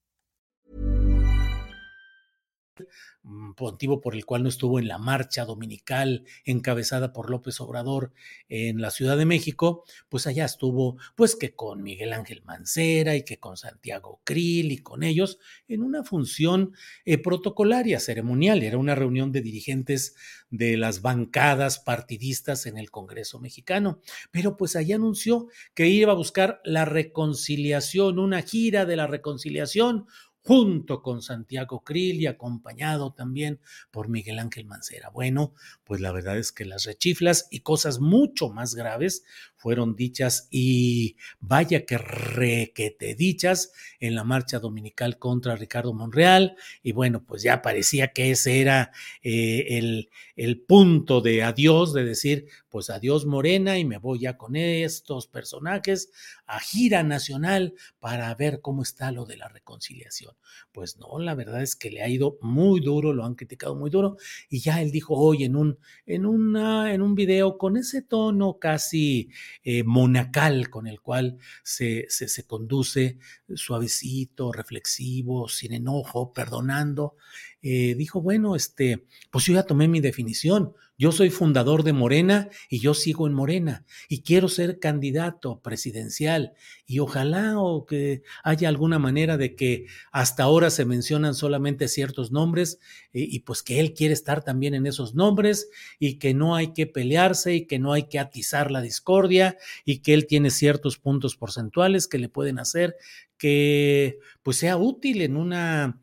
Motivo 3.31 4.01
por 4.01 4.15
el 4.15 4.25
cual 4.25 4.43
no 4.43 4.49
estuvo 4.49 4.79
en 4.79 4.87
la 4.87 4.97
marcha 4.97 5.45
dominical 5.45 6.25
encabezada 6.45 7.13
por 7.13 7.29
López 7.29 7.59
Obrador 7.61 8.11
en 8.49 8.81
la 8.81 8.91
Ciudad 8.91 9.17
de 9.17 9.25
México, 9.25 9.83
pues 10.09 10.27
allá 10.27 10.45
estuvo, 10.45 10.97
pues 11.15 11.35
que 11.35 11.55
con 11.55 11.81
Miguel 11.83 12.13
Ángel 12.13 12.43
Mancera 12.43 13.15
y 13.15 13.23
que 13.23 13.39
con 13.39 13.57
Santiago 13.57 14.21
Krill 14.23 14.71
y 14.71 14.77
con 14.79 15.03
ellos 15.03 15.39
en 15.67 15.81
una 15.81 16.03
función 16.03 16.73
eh, 17.05 17.17
protocolaria, 17.17 17.99
ceremonial. 17.99 18.63
Era 18.63 18.77
una 18.77 18.95
reunión 18.95 19.31
de 19.31 19.41
dirigentes 19.41 20.15
de 20.49 20.77
las 20.77 21.01
bancadas 21.01 21.79
partidistas 21.79 22.65
en 22.65 22.77
el 22.77 22.91
Congreso 22.91 23.39
mexicano. 23.39 23.99
Pero 24.31 24.57
pues 24.57 24.75
allá 24.75 24.95
anunció 24.95 25.47
que 25.73 25.87
iba 25.87 26.11
a 26.11 26.15
buscar 26.15 26.61
la 26.63 26.85
reconciliación, 26.85 28.19
una 28.19 28.41
gira 28.41 28.85
de 28.85 28.95
la 28.95 29.07
reconciliación 29.07 30.07
junto 30.43 31.01
con 31.01 31.21
Santiago 31.21 31.83
Krill 31.83 32.21
y 32.21 32.27
acompañado 32.27 33.13
también 33.13 33.59
por 33.91 34.09
Miguel 34.09 34.39
Ángel 34.39 34.65
Mancera. 34.65 35.09
Bueno, 35.09 35.53
pues 35.83 36.01
la 36.01 36.11
verdad 36.11 36.37
es 36.37 36.51
que 36.51 36.65
las 36.65 36.85
rechiflas 36.85 37.47
y 37.51 37.59
cosas 37.59 37.99
mucho 37.99 38.49
más 38.49 38.75
graves 38.75 39.23
fueron 39.55 39.95
dichas 39.95 40.47
y 40.49 41.17
vaya 41.39 41.85
que 41.85 41.99
requete 41.99 43.13
dichas 43.13 43.71
en 43.99 44.15
la 44.15 44.23
marcha 44.23 44.57
dominical 44.57 45.19
contra 45.19 45.55
Ricardo 45.55 45.93
Monreal 45.93 46.55
y 46.81 46.93
bueno, 46.93 47.23
pues 47.23 47.43
ya 47.43 47.61
parecía 47.61 48.07
que 48.07 48.31
ese 48.31 48.61
era 48.61 48.91
eh, 49.21 49.77
el, 49.77 50.09
el 50.35 50.59
punto 50.61 51.21
de 51.21 51.43
adiós, 51.43 51.93
de 51.93 52.03
decir, 52.03 52.47
pues 52.69 52.89
adiós 52.89 53.25
Morena 53.25 53.77
y 53.77 53.85
me 53.85 53.99
voy 53.99 54.21
ya 54.21 54.37
con 54.37 54.55
estos 54.55 55.27
personajes 55.27 56.09
a 56.51 56.59
gira 56.59 57.01
nacional 57.01 57.73
para 57.99 58.35
ver 58.35 58.59
cómo 58.59 58.83
está 58.83 59.11
lo 59.13 59.25
de 59.25 59.37
la 59.37 59.47
reconciliación. 59.47 60.35
Pues 60.73 60.97
no, 60.97 61.17
la 61.17 61.33
verdad 61.33 61.61
es 61.61 61.77
que 61.77 61.89
le 61.89 62.03
ha 62.03 62.09
ido 62.09 62.37
muy 62.41 62.81
duro, 62.81 63.13
lo 63.13 63.23
han 63.23 63.35
criticado 63.35 63.73
muy 63.73 63.89
duro 63.89 64.17
y 64.49 64.59
ya 64.59 64.81
él 64.81 64.91
dijo 64.91 65.15
hoy 65.15 65.45
en 65.45 65.55
un, 65.55 65.79
en 66.05 66.25
una, 66.25 66.93
en 66.93 67.01
un 67.01 67.15
video 67.15 67.57
con 67.57 67.77
ese 67.77 68.01
tono 68.01 68.59
casi 68.59 69.29
eh, 69.63 69.83
monacal 69.83 70.69
con 70.69 70.87
el 70.87 70.99
cual 70.99 71.37
se, 71.63 72.05
se, 72.09 72.27
se 72.27 72.45
conduce 72.45 73.17
suavecito, 73.55 74.51
reflexivo, 74.51 75.47
sin 75.47 75.73
enojo, 75.73 76.33
perdonando, 76.33 77.15
eh, 77.63 77.95
dijo, 77.95 78.21
bueno, 78.21 78.55
este, 78.55 79.05
pues 79.29 79.45
yo 79.45 79.53
ya 79.53 79.63
tomé 79.63 79.87
mi 79.87 79.99
definición, 79.99 80.73
Yo 80.97 81.11
soy 81.11 81.31
fundador 81.31 81.81
de 81.83 81.93
Morena 81.93 82.49
y 82.69 82.79
yo 82.79 82.93
sigo 82.93 83.25
en 83.25 83.33
Morena 83.33 83.85
y 84.07 84.21
quiero 84.21 84.47
ser 84.49 84.77
candidato 84.77 85.59
presidencial. 85.59 86.53
Y 86.85 86.99
ojalá 86.99 87.59
o 87.59 87.87
que 87.87 88.21
haya 88.43 88.69
alguna 88.69 88.99
manera 88.99 89.35
de 89.37 89.55
que 89.55 89.85
hasta 90.11 90.43
ahora 90.43 90.69
se 90.69 90.85
mencionan 90.85 91.33
solamente 91.33 91.87
ciertos 91.87 92.31
nombres 92.31 92.77
eh, 93.13 93.25
y 93.27 93.39
pues 93.39 93.63
que 93.63 93.79
él 93.79 93.93
quiere 93.93 94.13
estar 94.13 94.43
también 94.43 94.75
en 94.75 94.85
esos 94.85 95.15
nombres 95.15 95.69
y 95.97 96.19
que 96.19 96.35
no 96.35 96.55
hay 96.55 96.73
que 96.73 96.85
pelearse 96.85 97.55
y 97.55 97.65
que 97.65 97.79
no 97.79 97.93
hay 97.93 98.03
que 98.03 98.19
atizar 98.19 98.69
la 98.69 98.81
discordia 98.81 99.57
y 99.85 99.99
que 99.99 100.13
él 100.13 100.27
tiene 100.27 100.51
ciertos 100.51 100.97
puntos 100.97 101.35
porcentuales 101.35 102.07
que 102.07 102.19
le 102.19 102.29
pueden 102.29 102.59
hacer 102.59 102.95
que 103.37 104.19
pues 104.43 104.57
sea 104.57 104.77
útil 104.77 105.21
en 105.21 105.35
una 105.35 105.99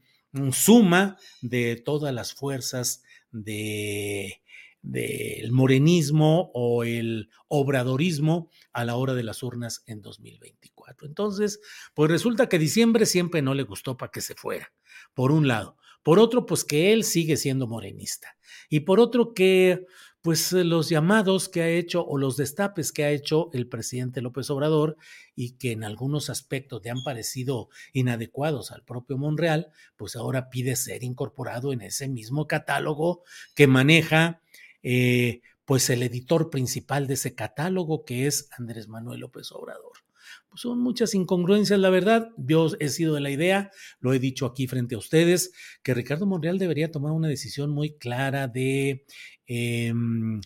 suma 0.52 1.16
de 1.42 1.76
todas 1.76 2.14
las 2.14 2.34
fuerzas 2.34 3.02
de 3.30 4.42
del 4.82 5.52
morenismo 5.52 6.50
o 6.54 6.84
el 6.84 7.30
obradorismo 7.48 8.50
a 8.72 8.84
la 8.84 8.96
hora 8.96 9.14
de 9.14 9.22
las 9.22 9.42
urnas 9.42 9.82
en 9.86 10.02
2024. 10.02 11.06
Entonces, 11.06 11.60
pues 11.94 12.10
resulta 12.10 12.48
que 12.48 12.58
diciembre 12.58 13.06
siempre 13.06 13.42
no 13.42 13.54
le 13.54 13.64
gustó 13.64 13.96
para 13.96 14.10
que 14.10 14.20
se 14.20 14.34
fuera, 14.34 14.72
por 15.14 15.32
un 15.32 15.48
lado. 15.48 15.76
Por 16.02 16.18
otro, 16.18 16.46
pues 16.46 16.64
que 16.64 16.92
él 16.92 17.04
sigue 17.04 17.36
siendo 17.36 17.66
morenista. 17.66 18.36
Y 18.70 18.80
por 18.80 19.00
otro, 19.00 19.34
que 19.34 19.84
pues 20.22 20.52
los 20.52 20.88
llamados 20.88 21.48
que 21.48 21.62
ha 21.62 21.68
hecho 21.68 22.04
o 22.04 22.18
los 22.18 22.36
destapes 22.36 22.92
que 22.92 23.04
ha 23.04 23.10
hecho 23.10 23.50
el 23.52 23.68
presidente 23.68 24.20
López 24.20 24.50
Obrador 24.50 24.96
y 25.34 25.52
que 25.52 25.72
en 25.72 25.84
algunos 25.84 26.28
aspectos 26.28 26.82
le 26.82 26.90
han 26.90 27.02
parecido 27.02 27.68
inadecuados 27.92 28.72
al 28.72 28.82
propio 28.82 29.16
Monreal, 29.16 29.70
pues 29.96 30.16
ahora 30.16 30.50
pide 30.50 30.76
ser 30.76 31.04
incorporado 31.04 31.72
en 31.72 31.82
ese 31.82 32.08
mismo 32.08 32.46
catálogo 32.46 33.22
que 33.54 33.66
maneja 33.66 34.42
eh, 34.82 35.42
pues 35.64 35.90
el 35.90 36.02
editor 36.02 36.50
principal 36.50 37.06
de 37.06 37.14
ese 37.14 37.34
catálogo 37.34 38.04
que 38.04 38.26
es 38.26 38.48
Andrés 38.56 38.88
Manuel 38.88 39.20
López 39.20 39.52
Obrador. 39.52 40.07
Pues 40.48 40.62
son 40.62 40.80
muchas 40.80 41.14
incongruencias, 41.14 41.78
la 41.78 41.90
verdad. 41.90 42.30
Yo 42.36 42.68
he 42.80 42.88
sido 42.88 43.14
de 43.14 43.20
la 43.20 43.30
idea, 43.30 43.70
lo 44.00 44.12
he 44.12 44.18
dicho 44.18 44.46
aquí 44.46 44.66
frente 44.66 44.94
a 44.94 44.98
ustedes, 44.98 45.52
que 45.82 45.94
Ricardo 45.94 46.26
Monreal 46.26 46.58
debería 46.58 46.90
tomar 46.90 47.12
una 47.12 47.28
decisión 47.28 47.70
muy 47.70 47.96
clara 47.96 48.48
de, 48.48 49.04
em, 49.46 50.40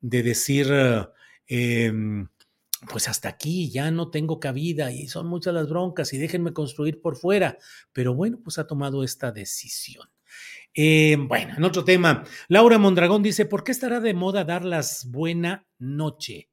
de 0.00 0.22
decir, 0.22 0.66
em, 1.46 2.28
pues 2.88 3.08
hasta 3.08 3.28
aquí 3.28 3.70
ya 3.70 3.90
no 3.90 4.10
tengo 4.10 4.40
cabida 4.40 4.90
y 4.92 5.06
son 5.08 5.26
muchas 5.26 5.52
las 5.54 5.68
broncas 5.68 6.12
y 6.12 6.18
déjenme 6.18 6.52
construir 6.52 7.00
por 7.00 7.16
fuera. 7.16 7.58
Pero 7.92 8.14
bueno, 8.14 8.40
pues 8.42 8.58
ha 8.58 8.66
tomado 8.66 9.04
esta 9.04 9.32
decisión. 9.32 10.08
Eh, 10.74 11.16
bueno, 11.18 11.54
en 11.56 11.64
otro 11.64 11.84
tema, 11.84 12.24
Laura 12.48 12.78
Mondragón 12.78 13.22
dice, 13.22 13.44
¿por 13.44 13.64
qué 13.64 13.72
estará 13.72 14.00
de 14.00 14.14
moda 14.14 14.44
dar 14.44 14.64
las 14.64 15.10
buena 15.10 15.66
noche? 15.78 16.48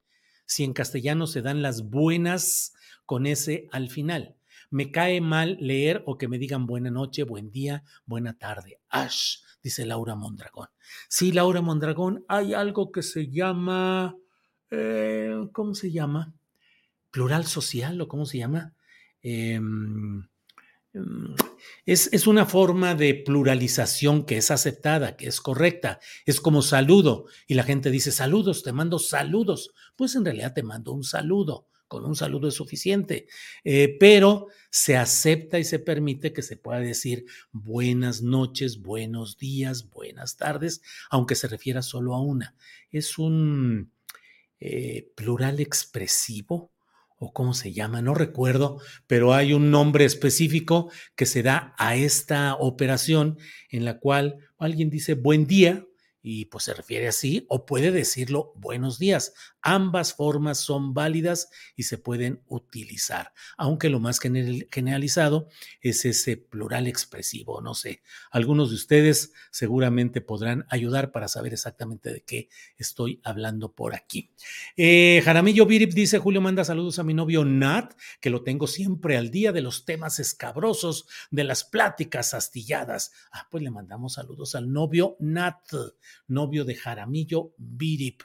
Si 0.46 0.64
en 0.64 0.74
castellano 0.74 1.28
se 1.28 1.42
dan 1.42 1.62
las 1.62 1.90
buenas 1.90 2.74
con 3.08 3.26
ese 3.26 3.68
al 3.72 3.90
final. 3.90 4.36
Me 4.70 4.92
cae 4.92 5.20
mal 5.20 5.58
leer 5.60 6.04
o 6.06 6.20
que 6.20 6.28
me 6.28 6.38
digan 6.38 6.68
buena 6.68 6.92
noche, 6.92 7.24
buen 7.24 7.50
día, 7.50 7.84
buena 8.06 8.38
tarde. 8.38 8.80
Ash, 8.90 9.38
dice 9.64 9.88
Laura 9.88 10.14
Mondragón. 10.14 10.68
Sí, 11.10 11.32
Laura 11.32 11.62
Mondragón, 11.62 12.24
hay 12.28 12.54
algo 12.54 12.92
que 12.92 13.02
se 13.02 13.30
llama, 13.30 14.16
eh, 14.70 15.36
¿cómo 15.54 15.74
se 15.74 15.92
llama? 15.92 16.36
Plural 17.10 17.46
social 17.46 18.00
o 18.02 18.08
cómo 18.08 18.28
se 18.28 18.38
llama? 18.38 18.76
Eh, 19.24 19.60
Mm, 20.98 21.36
es, 21.86 22.10
es, 22.12 22.28
una 22.28 22.46
forma 22.46 22.96
de 22.96 23.14
pluralización 23.14 24.26
que 24.26 24.38
es 24.38 24.52
aceptada, 24.52 25.16
que 25.16 25.28
es 25.28 25.42
correcta. 25.42 26.00
Es 26.26 26.42
como 26.42 26.62
saludo 26.62 27.26
y 27.48 27.54
la 27.54 27.64
gente 27.64 27.92
dice 27.92 28.12
saludos, 28.12 28.64
te 28.64 28.72
mando 28.74 29.00
saludos. 29.00 29.72
Pues 29.96 30.16
en 30.16 30.26
realidad 30.26 30.54
te 30.54 30.64
mando 30.64 30.94
un 30.94 31.04
saludo. 31.04 31.68
Con 31.88 32.06
un 32.06 32.16
saludo 32.16 32.50
es 32.50 32.56
suficiente, 32.56 33.28
eh, 33.64 33.96
pero 34.00 34.48
se 34.70 34.98
acepta 34.98 35.58
y 35.58 35.64
se 35.64 35.80
permite 35.80 36.34
que 36.34 36.42
se 36.42 36.58
pueda 36.58 36.80
decir 36.80 37.26
buenas 37.52 38.22
noches, 38.22 38.82
buenos 38.82 39.38
días, 39.38 39.90
buenas 39.90 40.36
tardes, 40.36 40.82
aunque 41.10 41.36
se 41.36 41.48
refiera 41.48 41.82
solo 41.82 42.14
a 42.14 42.22
una. 42.22 42.56
Es 42.92 43.18
un 43.18 43.92
eh, 44.60 45.12
plural 45.16 45.60
expresivo, 45.60 46.72
o 47.20 47.34
cómo 47.34 47.54
se 47.54 47.74
llama, 47.74 48.02
no 48.02 48.14
recuerdo, 48.14 48.80
pero 49.08 49.34
hay 49.34 49.54
un 49.54 49.72
nombre 49.72 50.06
específico 50.06 50.92
que 51.16 51.26
se 51.26 51.42
da 51.42 51.74
a 51.78 51.96
esta 51.96 52.56
operación 52.56 53.40
en 53.70 53.86
la 53.86 54.00
cual 54.00 54.38
alguien 54.60 54.90
dice 54.90 55.16
buen 55.16 55.48
día 55.48 55.86
y 56.22 56.46
pues 56.46 56.66
se 56.66 56.74
refiere 56.74 57.08
así, 57.08 57.46
o 57.50 57.66
puede 57.66 57.92
decirlo 57.92 58.54
buenos 58.56 59.00
días. 59.00 59.34
Ambas 59.62 60.14
formas 60.14 60.60
son 60.60 60.94
válidas 60.94 61.50
y 61.76 61.84
se 61.84 61.98
pueden 61.98 62.42
utilizar, 62.48 63.34
aunque 63.58 63.90
lo 63.90 64.00
más 64.00 64.20
generalizado 64.20 65.50
es 65.82 66.06
ese 66.06 66.38
plural 66.38 66.88
expresivo. 66.88 67.62
No 67.62 67.76
sé, 67.76 68.02
algunos 68.32 68.70
de 68.70 68.76
ustedes 68.76 69.34
seguramente 69.52 70.22
podrán 70.22 70.66
ayudar 70.70 71.12
para 71.12 71.28
saber 71.28 71.54
exactamente 71.54 72.12
de 72.12 72.22
qué 72.22 72.50
estoy 72.78 73.22
hablando 73.24 73.74
por 73.74 73.96
aquí. 73.96 74.32
Eh, 74.76 75.22
Jaramillo 75.24 75.66
Virip 75.66 75.94
dice, 75.94 76.20
Julio 76.20 76.42
manda 76.42 76.64
saludos 76.64 77.00
a 77.00 77.04
mi 77.04 77.14
novio 77.14 77.46
Nat, 77.46 77.94
que 78.20 78.30
lo 78.30 78.44
tengo 78.44 78.68
siempre 78.68 79.18
al 79.18 79.32
día 79.32 79.52
de 79.52 79.62
los 79.62 79.86
temas 79.86 80.20
escabrosos, 80.20 81.08
de 81.32 81.44
las 81.44 81.64
pláticas 81.64 82.34
astilladas. 82.34 83.12
Ah, 83.32 83.48
pues 83.50 83.64
le 83.64 83.72
mandamos 83.72 84.14
saludos 84.14 84.56
al 84.56 84.72
novio 84.72 85.16
Nat 85.20 85.58
novio 86.28 86.66
de 86.66 86.76
Jaramillo 86.76 87.54
Virip. 87.58 88.24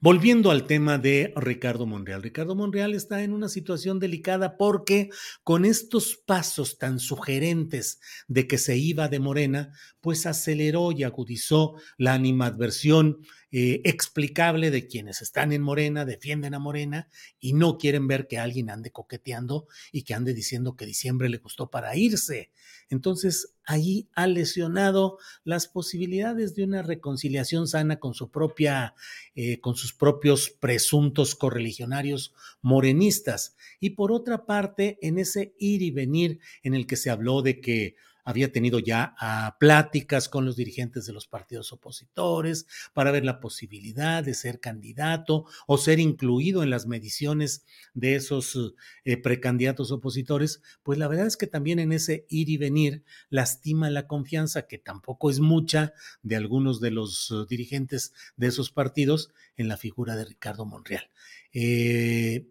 Volviendo 0.00 0.50
al 0.50 0.66
tema 0.66 0.98
de 0.98 1.32
Ricardo 1.36 1.86
Monreal. 1.86 2.22
Ricardo 2.22 2.54
Monreal 2.54 2.94
está 2.94 3.22
en 3.22 3.32
una 3.32 3.48
situación 3.48 3.98
delicada 3.98 4.56
porque 4.56 5.08
con 5.42 5.64
estos 5.64 6.16
pasos 6.16 6.78
tan 6.78 6.98
sugerentes 6.98 8.00
de 8.28 8.46
que 8.46 8.58
se 8.58 8.76
iba 8.76 9.08
de 9.08 9.20
Morena, 9.20 9.72
pues 10.00 10.26
aceleró 10.26 10.92
y 10.92 11.04
agudizó 11.04 11.76
la 11.96 12.12
animadversión 12.12 13.20
eh, 13.50 13.80
explicable 13.84 14.70
de 14.70 14.86
quienes 14.86 15.22
están 15.22 15.52
en 15.52 15.62
Morena, 15.62 16.04
defienden 16.04 16.54
a 16.54 16.58
Morena 16.58 17.08
y 17.38 17.52
no 17.54 17.78
quieren 17.78 18.06
ver 18.06 18.26
que 18.26 18.38
alguien 18.38 18.68
ande 18.68 18.90
coqueteando 18.90 19.68
y 19.92 20.02
que 20.02 20.14
ande 20.14 20.34
diciendo 20.34 20.76
que 20.76 20.86
diciembre 20.86 21.28
le 21.28 21.38
gustó 21.38 21.70
para 21.70 21.96
irse. 21.96 22.50
Entonces, 22.90 23.54
ahí 23.64 24.08
ha 24.14 24.26
lesionado 24.26 25.18
las 25.44 25.68
posibilidades 25.68 26.54
de 26.54 26.64
una 26.64 26.82
reconciliación 26.82 27.66
sana 27.66 27.98
con 27.98 28.14
su 28.14 28.30
propia, 28.30 28.94
eh, 29.34 29.60
con 29.60 29.76
sus 29.76 29.92
propios 29.92 30.50
presuntos 30.50 31.34
correligionarios 31.34 32.34
morenistas. 32.62 33.56
Y 33.80 33.90
por 33.90 34.12
otra 34.12 34.46
parte, 34.46 34.98
en 35.02 35.18
ese 35.18 35.54
ir 35.58 35.82
y 35.82 35.90
venir 35.90 36.40
en 36.62 36.74
el 36.74 36.86
que 36.86 36.96
se 36.96 37.10
habló 37.10 37.42
de 37.42 37.60
que 37.60 37.96
había 38.24 38.50
tenido 38.50 38.78
ya 38.78 39.14
ah, 39.18 39.56
pláticas 39.60 40.28
con 40.28 40.44
los 40.44 40.56
dirigentes 40.56 41.06
de 41.06 41.12
los 41.12 41.26
partidos 41.26 41.72
opositores 41.72 42.66
para 42.92 43.10
ver 43.10 43.24
la 43.24 43.40
posibilidad 43.40 44.24
de 44.24 44.34
ser 44.34 44.60
candidato 44.60 45.44
o 45.66 45.78
ser 45.78 46.00
incluido 46.00 46.62
en 46.62 46.70
las 46.70 46.86
mediciones 46.86 47.64
de 47.92 48.16
esos 48.16 48.74
eh, 49.04 49.16
precandidatos 49.16 49.90
opositores, 49.92 50.62
pues 50.82 50.98
la 50.98 51.08
verdad 51.08 51.26
es 51.26 51.36
que 51.36 51.46
también 51.46 51.78
en 51.78 51.92
ese 51.92 52.26
ir 52.28 52.48
y 52.48 52.56
venir 52.56 53.04
lastima 53.30 53.90
la 53.90 54.06
confianza, 54.06 54.66
que 54.66 54.78
tampoco 54.78 55.30
es 55.30 55.40
mucha, 55.40 55.92
de 56.22 56.36
algunos 56.36 56.80
de 56.80 56.90
los 56.90 57.30
uh, 57.30 57.46
dirigentes 57.46 58.12
de 58.36 58.48
esos 58.48 58.70
partidos 58.70 59.30
en 59.56 59.68
la 59.68 59.76
figura 59.76 60.16
de 60.16 60.24
Ricardo 60.24 60.64
Monreal. 60.64 61.10
Eh, 61.52 62.48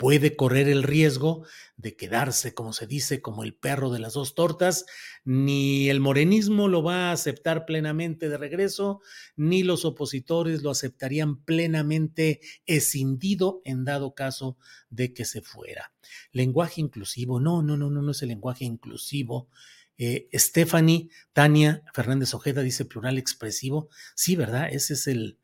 puede 0.00 0.34
correr 0.34 0.66
el 0.70 0.82
riesgo 0.82 1.44
de 1.76 1.94
quedarse, 1.94 2.54
como 2.54 2.72
se 2.72 2.86
dice, 2.86 3.20
como 3.20 3.44
el 3.44 3.52
perro 3.52 3.90
de 3.90 3.98
las 3.98 4.14
dos 4.14 4.34
tortas, 4.34 4.86
ni 5.24 5.90
el 5.90 6.00
morenismo 6.00 6.68
lo 6.68 6.82
va 6.82 7.10
a 7.10 7.12
aceptar 7.12 7.66
plenamente 7.66 8.30
de 8.30 8.38
regreso, 8.38 9.02
ni 9.36 9.62
los 9.62 9.84
opositores 9.84 10.62
lo 10.62 10.70
aceptarían 10.70 11.44
plenamente 11.44 12.40
escindido 12.64 13.60
en 13.66 13.84
dado 13.84 14.14
caso 14.14 14.56
de 14.88 15.12
que 15.12 15.26
se 15.26 15.42
fuera. 15.42 15.92
Lenguaje 16.32 16.80
inclusivo, 16.80 17.38
no, 17.38 17.60
no, 17.60 17.76
no, 17.76 17.90
no, 17.90 18.00
no 18.00 18.12
es 18.12 18.22
el 18.22 18.30
lenguaje 18.30 18.64
inclusivo. 18.64 19.50
Eh, 19.98 20.30
Stephanie, 20.32 21.10
Tania 21.34 21.82
Fernández 21.92 22.32
Ojeda 22.32 22.62
dice 22.62 22.86
plural 22.86 23.18
expresivo. 23.18 23.90
Sí, 24.14 24.34
¿verdad? 24.34 24.70
Ese 24.72 24.94
es 24.94 25.06
el, 25.06 25.38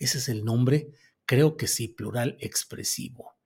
ese 0.00 0.18
es 0.18 0.28
el 0.28 0.44
nombre. 0.44 0.88
Creo 1.26 1.56
que 1.56 1.68
sí, 1.68 1.86
plural 1.86 2.36
expresivo. 2.40 3.36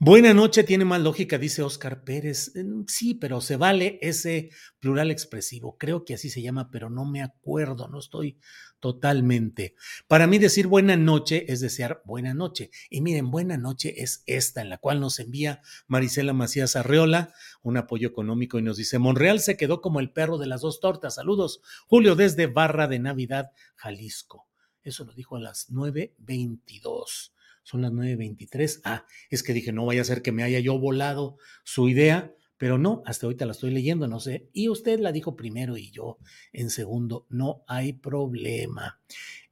Buena 0.00 0.32
noche 0.32 0.62
tiene 0.62 0.84
más 0.84 1.00
lógica, 1.00 1.38
dice 1.38 1.60
Oscar 1.62 2.04
Pérez. 2.04 2.52
Mm, 2.54 2.84
sí, 2.86 3.14
pero 3.14 3.40
se 3.40 3.56
vale 3.56 3.98
ese 4.00 4.50
plural 4.78 5.10
expresivo. 5.10 5.76
Creo 5.76 6.04
que 6.04 6.14
así 6.14 6.30
se 6.30 6.40
llama, 6.40 6.70
pero 6.70 6.88
no 6.88 7.04
me 7.04 7.20
acuerdo, 7.20 7.88
no 7.88 7.98
estoy 7.98 8.38
totalmente. 8.78 9.74
Para 10.06 10.28
mí 10.28 10.38
decir 10.38 10.68
buena 10.68 10.94
noche 10.94 11.52
es 11.52 11.58
desear 11.58 12.00
buena 12.04 12.32
noche. 12.32 12.70
Y 12.90 13.00
miren, 13.00 13.32
buena 13.32 13.56
noche 13.56 14.00
es 14.00 14.22
esta, 14.26 14.62
en 14.62 14.70
la 14.70 14.78
cual 14.78 15.00
nos 15.00 15.18
envía 15.18 15.62
Marisela 15.88 16.32
Macías 16.32 16.76
Arreola 16.76 17.34
un 17.62 17.76
apoyo 17.76 18.06
económico 18.06 18.56
y 18.60 18.62
nos 18.62 18.76
dice, 18.76 19.00
Monreal 19.00 19.40
se 19.40 19.56
quedó 19.56 19.80
como 19.80 19.98
el 19.98 20.12
perro 20.12 20.38
de 20.38 20.46
las 20.46 20.60
dos 20.60 20.78
tortas. 20.78 21.16
Saludos, 21.16 21.60
Julio 21.88 22.14
desde 22.14 22.46
Barra 22.46 22.86
de 22.86 23.00
Navidad, 23.00 23.50
Jalisco. 23.74 24.46
Eso 24.84 25.04
lo 25.04 25.12
dijo 25.12 25.34
a 25.34 25.40
las 25.40 25.68
9.22 25.72 27.32
son 27.68 27.82
las 27.82 27.92
9.23. 27.92 28.80
Ah, 28.84 29.04
es 29.28 29.42
que 29.42 29.52
dije, 29.52 29.72
no 29.72 29.84
vaya 29.84 30.00
a 30.00 30.04
ser 30.06 30.22
que 30.22 30.32
me 30.32 30.42
haya 30.42 30.58
yo 30.58 30.78
volado 30.78 31.36
su 31.64 31.90
idea, 31.90 32.34
pero 32.56 32.78
no, 32.78 33.02
hasta 33.04 33.26
ahorita 33.26 33.44
la 33.44 33.52
estoy 33.52 33.72
leyendo, 33.72 34.08
no 34.08 34.20
sé. 34.20 34.48
Y 34.54 34.70
usted 34.70 34.98
la 35.00 35.12
dijo 35.12 35.36
primero 35.36 35.76
y 35.76 35.90
yo 35.90 36.16
en 36.54 36.70
segundo, 36.70 37.26
no 37.28 37.64
hay 37.68 37.92
problema. 37.92 39.02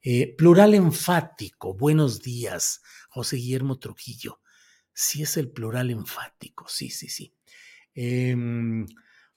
Eh, 0.01 0.35
plural 0.35 0.73
enfático, 0.73 1.75
buenos 1.75 2.23
días, 2.23 2.81
José 3.11 3.37
Guillermo 3.37 3.79
Trujillo. 3.79 4.41
Sí 4.95 5.21
es 5.21 5.37
el 5.37 5.51
plural 5.51 5.91
enfático, 5.91 6.67
sí, 6.69 6.89
sí, 6.89 7.11
sí. 7.11 7.35
Em, 7.95 8.87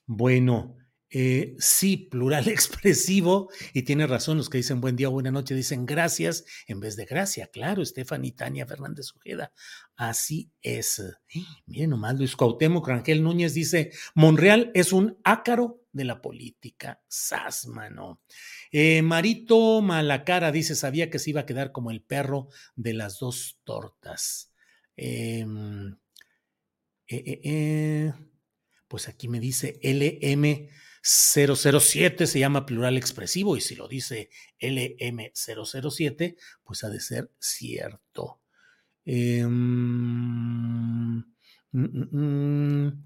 bueno, 0.06 0.78
eh, 1.12 1.56
sí, 1.58 1.98
plural 1.98 2.48
expresivo, 2.50 3.50
y 3.74 3.84
tiene 3.84 4.08
razón 4.08 4.38
los 4.38 4.50
que 4.50 4.58
dicen 4.58 4.82
buen 4.82 4.96
día 4.96 5.08
buena 5.10 5.32
noche, 5.32 5.56
dicen 5.56 5.86
gracias 5.86 6.46
en 6.68 6.80
vez 6.80 6.96
de 6.96 7.06
gracia, 7.06 7.48
claro, 7.48 7.82
Estefan 7.82 8.30
Tania 8.36 8.66
Fernández 8.66 9.12
Ojeda, 9.16 9.52
así 9.96 10.52
es. 10.62 11.02
Miren 11.66 11.92
nomás, 11.92 12.18
Luis 12.18 12.36
Cuauhtémoc 12.36 12.88
Rangel 12.88 13.24
Núñez 13.24 13.54
dice, 13.54 13.92
Monreal 14.14 14.72
es 14.74 14.94
un 14.94 15.18
ácaro 15.24 15.84
de 15.92 16.04
la 16.04 16.22
política, 16.22 17.02
sasmano. 17.08 18.22
Eh, 18.72 19.02
Marito 19.02 19.82
Malacara 19.82 20.52
dice, 20.52 20.76
sabía 20.76 21.10
que 21.10 21.20
se 21.20 21.32
iba 21.32 21.42
a 21.42 21.46
quedar 21.46 21.72
como 21.72 21.92
el 21.92 22.02
perro 22.02 22.50
de 22.76 22.94
las 22.94 23.20
dos 23.20 23.60
tortas. 23.64 24.52
Em, 24.96 25.98
eh, 27.08 27.42
eh, 27.44 28.14
pues 28.88 29.08
aquí 29.08 29.28
me 29.28 29.40
dice 29.40 29.80
LM 29.82 30.70
007 31.02 32.28
se 32.28 32.40
llama 32.40 32.66
plural 32.66 32.98
expresivo 32.98 33.56
y 33.58 33.62
si 33.62 33.76
lo 33.76 33.88
dice 33.88 34.30
LM007, 34.60 36.36
pues 36.64 36.84
ha 36.84 36.90
de 36.90 37.00
ser 37.00 37.32
cierto. 37.40 38.42
Em, 39.06 39.48
mm, 41.18 41.24
mm, 41.72 42.18
mm. 42.18 43.06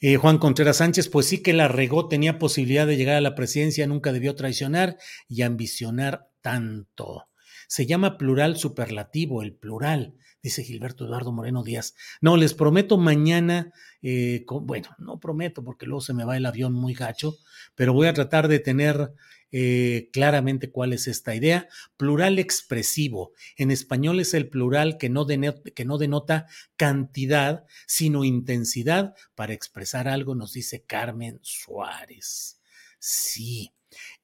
Eh, 0.00 0.16
Juan 0.16 0.38
Contreras 0.38 0.76
Sánchez, 0.78 1.08
pues 1.08 1.26
sí 1.26 1.42
que 1.42 1.54
la 1.54 1.66
regó, 1.66 2.08
tenía 2.08 2.38
posibilidad 2.38 2.86
de 2.86 2.96
llegar 2.96 3.16
a 3.16 3.22
la 3.22 3.34
presidencia, 3.34 3.86
nunca 3.86 4.12
debió 4.12 4.34
traicionar 4.34 4.98
y 5.28 5.42
ambicionar 5.42 6.28
tanto. 6.42 7.28
Se 7.68 7.86
llama 7.86 8.18
plural 8.18 8.58
superlativo, 8.58 9.42
el 9.42 9.54
plural 9.54 10.14
dice 10.44 10.62
Gilberto 10.62 11.06
Eduardo 11.06 11.32
Moreno 11.32 11.64
Díaz. 11.64 11.94
No, 12.20 12.36
les 12.36 12.52
prometo 12.52 12.98
mañana, 12.98 13.72
eh, 14.02 14.44
bueno, 14.46 14.90
no 14.98 15.18
prometo 15.18 15.64
porque 15.64 15.86
luego 15.86 16.02
se 16.02 16.12
me 16.12 16.24
va 16.24 16.36
el 16.36 16.44
avión 16.44 16.74
muy 16.74 16.92
gacho, 16.92 17.38
pero 17.74 17.94
voy 17.94 18.08
a 18.08 18.12
tratar 18.12 18.46
de 18.46 18.58
tener 18.58 19.14
eh, 19.52 20.10
claramente 20.12 20.70
cuál 20.70 20.92
es 20.92 21.08
esta 21.08 21.34
idea. 21.34 21.66
Plural 21.96 22.38
expresivo. 22.38 23.32
En 23.56 23.70
español 23.70 24.20
es 24.20 24.34
el 24.34 24.50
plural 24.50 24.98
que 24.98 25.08
no, 25.08 25.26
que 25.26 25.84
no 25.86 25.96
denota 25.96 26.46
cantidad, 26.76 27.64
sino 27.86 28.22
intensidad 28.22 29.14
para 29.34 29.54
expresar 29.54 30.08
algo, 30.08 30.34
nos 30.34 30.52
dice 30.52 30.84
Carmen 30.84 31.40
Suárez. 31.42 32.60
Sí. 32.98 33.72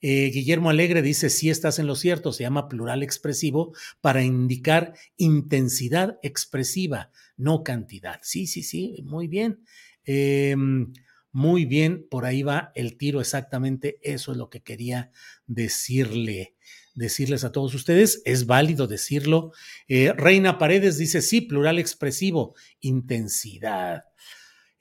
Eh, 0.00 0.30
Guillermo 0.32 0.70
Alegre 0.70 1.02
dice, 1.02 1.30
si 1.30 1.50
estás 1.50 1.78
en 1.78 1.86
lo 1.86 1.94
cierto, 1.94 2.32
se 2.32 2.42
llama 2.42 2.68
plural 2.68 3.02
expresivo 3.02 3.72
para 4.00 4.22
indicar 4.22 4.94
intensidad 5.16 6.18
expresiva, 6.22 7.10
no 7.36 7.62
cantidad. 7.62 8.20
Sí, 8.22 8.46
sí, 8.46 8.62
sí, 8.62 9.02
muy 9.04 9.28
bien. 9.28 9.64
Em, 10.04 10.92
muy 11.32 11.64
bien, 11.64 12.06
por 12.10 12.24
ahí 12.24 12.42
va 12.42 12.72
el 12.74 12.96
tiro 12.96 13.20
exactamente, 13.20 13.98
eso 14.02 14.32
es 14.32 14.38
lo 14.38 14.50
que 14.50 14.62
quería 14.62 15.12
decirle 15.46 16.56
decirles 16.94 17.44
a 17.44 17.52
todos 17.52 17.74
ustedes, 17.74 18.22
es 18.24 18.46
válido 18.46 18.86
decirlo. 18.86 19.52
Eh, 19.88 20.12
Reina 20.12 20.58
Paredes 20.58 20.98
dice, 20.98 21.22
sí, 21.22 21.40
plural 21.40 21.78
expresivo, 21.78 22.54
intensidad. 22.80 24.04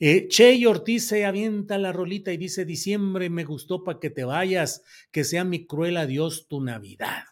Eh, 0.01 0.29
Che 0.29 0.65
Ortiz 0.65 1.07
se 1.07 1.25
avienta 1.25 1.77
la 1.77 1.91
rolita 1.91 2.31
y 2.31 2.37
dice, 2.37 2.63
diciembre 2.63 3.29
me 3.29 3.43
gustó 3.43 3.83
para 3.83 3.99
que 3.99 4.09
te 4.09 4.23
vayas, 4.23 4.81
que 5.11 5.25
sea 5.25 5.43
mi 5.43 5.67
cruel 5.67 5.97
adiós 5.97 6.47
tu 6.47 6.61
Navidad. 6.61 7.23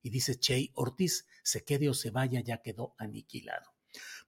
Y 0.00 0.10
dice 0.10 0.38
Che 0.38 0.70
Ortiz, 0.74 1.26
se 1.42 1.64
quede 1.64 1.88
o 1.88 1.94
se 1.94 2.10
vaya, 2.10 2.40
ya 2.40 2.58
quedó 2.62 2.94
aniquilado. 2.98 3.74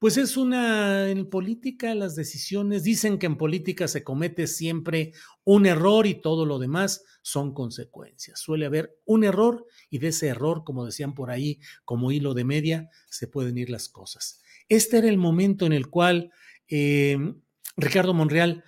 Pues 0.00 0.16
es 0.16 0.36
una, 0.36 1.08
en 1.08 1.30
política 1.30 1.94
las 1.94 2.16
decisiones, 2.16 2.82
dicen 2.82 3.18
que 3.18 3.26
en 3.26 3.36
política 3.36 3.86
se 3.86 4.02
comete 4.02 4.48
siempre 4.48 5.12
un 5.44 5.64
error 5.64 6.06
y 6.06 6.20
todo 6.20 6.44
lo 6.44 6.58
demás 6.58 7.04
son 7.22 7.54
consecuencias. 7.54 8.40
Suele 8.40 8.66
haber 8.66 8.98
un 9.04 9.22
error 9.22 9.64
y 9.88 9.98
de 9.98 10.08
ese 10.08 10.26
error, 10.26 10.64
como 10.64 10.84
decían 10.84 11.14
por 11.14 11.30
ahí, 11.30 11.60
como 11.84 12.10
hilo 12.10 12.34
de 12.34 12.44
media, 12.44 12.90
se 13.08 13.28
pueden 13.28 13.58
ir 13.58 13.70
las 13.70 13.88
cosas. 13.88 14.42
Este 14.68 14.98
era 14.98 15.08
el 15.08 15.18
momento 15.18 15.66
en 15.66 15.72
el 15.72 15.88
cual 15.88 16.32
eh, 16.68 17.16
Ricardo 17.76 18.14
Monreal, 18.14 18.64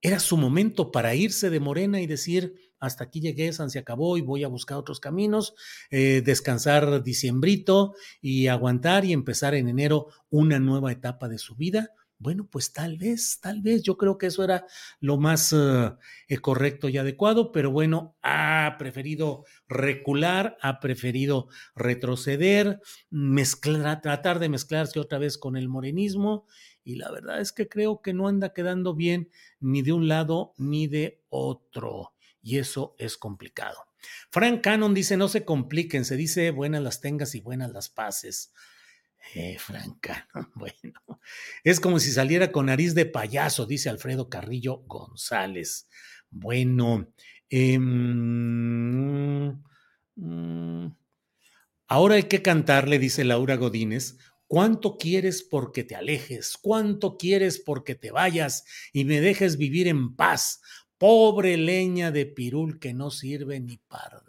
era 0.00 0.20
su 0.20 0.36
momento 0.36 0.92
para 0.92 1.14
irse 1.14 1.48
de 1.48 1.60
Morena 1.60 2.00
y 2.00 2.06
decir, 2.06 2.54
hasta 2.78 3.04
aquí 3.04 3.20
llegué, 3.20 3.52
San 3.52 3.70
se 3.70 3.78
acabó 3.78 4.18
y 4.18 4.20
voy 4.20 4.44
a 4.44 4.48
buscar 4.48 4.76
otros 4.76 5.00
caminos, 5.00 5.54
eh, 5.90 6.22
descansar 6.22 7.02
diciembrito 7.02 7.94
y 8.20 8.48
aguantar 8.48 9.06
y 9.06 9.14
empezar 9.14 9.54
en 9.54 9.68
enero 9.68 10.08
una 10.28 10.58
nueva 10.58 10.92
etapa 10.92 11.28
de 11.28 11.38
su 11.38 11.56
vida. 11.56 11.90
Bueno, 12.18 12.46
pues 12.50 12.72
tal 12.72 12.96
vez, 12.96 13.40
tal 13.40 13.60
vez, 13.60 13.82
yo 13.82 13.96
creo 13.96 14.18
que 14.18 14.26
eso 14.26 14.44
era 14.44 14.66
lo 15.00 15.16
más 15.18 15.52
eh, 15.52 16.38
correcto 16.40 16.88
y 16.88 16.96
adecuado, 16.96 17.50
pero 17.50 17.70
bueno, 17.70 18.16
ha 18.22 18.76
preferido 18.78 19.44
recular, 19.68 20.56
ha 20.60 20.80
preferido 20.80 21.48
retroceder, 21.74 22.80
mezclar, 23.10 24.00
tratar 24.00 24.38
de 24.38 24.48
mezclarse 24.48 25.00
otra 25.00 25.18
vez 25.18 25.38
con 25.38 25.56
el 25.56 25.68
morenismo 25.68 26.46
y 26.84 26.96
la 26.96 27.10
verdad 27.10 27.40
es 27.40 27.52
que 27.52 27.68
creo 27.68 28.02
que 28.02 28.12
no 28.12 28.28
anda 28.28 28.52
quedando 28.52 28.94
bien 28.94 29.30
ni 29.58 29.82
de 29.82 29.92
un 29.92 30.06
lado 30.06 30.52
ni 30.58 30.86
de 30.86 31.22
otro. 31.30 32.14
Y 32.42 32.58
eso 32.58 32.94
es 32.98 33.16
complicado. 33.16 33.78
Frank 34.30 34.60
Cannon 34.62 34.92
dice, 34.92 35.16
no 35.16 35.28
se 35.28 35.46
compliquen, 35.46 36.04
se 36.04 36.16
dice 36.16 36.50
buenas 36.50 36.82
las 36.82 37.00
tengas 37.00 37.34
y 37.34 37.40
buenas 37.40 37.72
las 37.72 37.88
pases. 37.88 38.52
Eh, 39.34 39.56
Frank 39.58 39.98
Cannon, 40.00 40.52
bueno, 40.54 41.20
es 41.64 41.80
como 41.80 41.98
si 41.98 42.12
saliera 42.12 42.52
con 42.52 42.66
nariz 42.66 42.94
de 42.94 43.06
payaso, 43.06 43.64
dice 43.64 43.88
Alfredo 43.88 44.28
Carrillo 44.28 44.82
González. 44.86 45.88
Bueno, 46.30 47.08
eh, 47.48 47.78
ahora 51.86 52.14
hay 52.16 52.24
que 52.24 52.42
cantarle, 52.42 52.98
dice 52.98 53.24
Laura 53.24 53.56
Godínez, 53.56 54.18
¿Cuánto 54.46 54.98
quieres 54.98 55.42
porque 55.42 55.84
te 55.84 55.96
alejes? 55.96 56.56
¿Cuánto 56.60 57.16
quieres 57.16 57.58
porque 57.58 57.94
te 57.94 58.10
vayas 58.10 58.64
y 58.92 59.04
me 59.04 59.20
dejes 59.20 59.56
vivir 59.56 59.88
en 59.88 60.14
paz? 60.16 60.60
Pobre 60.98 61.56
leña 61.56 62.10
de 62.10 62.26
pirul 62.26 62.78
que 62.78 62.94
no 62.94 63.10
sirve 63.10 63.58
ni 63.60 63.78
para. 63.78 64.24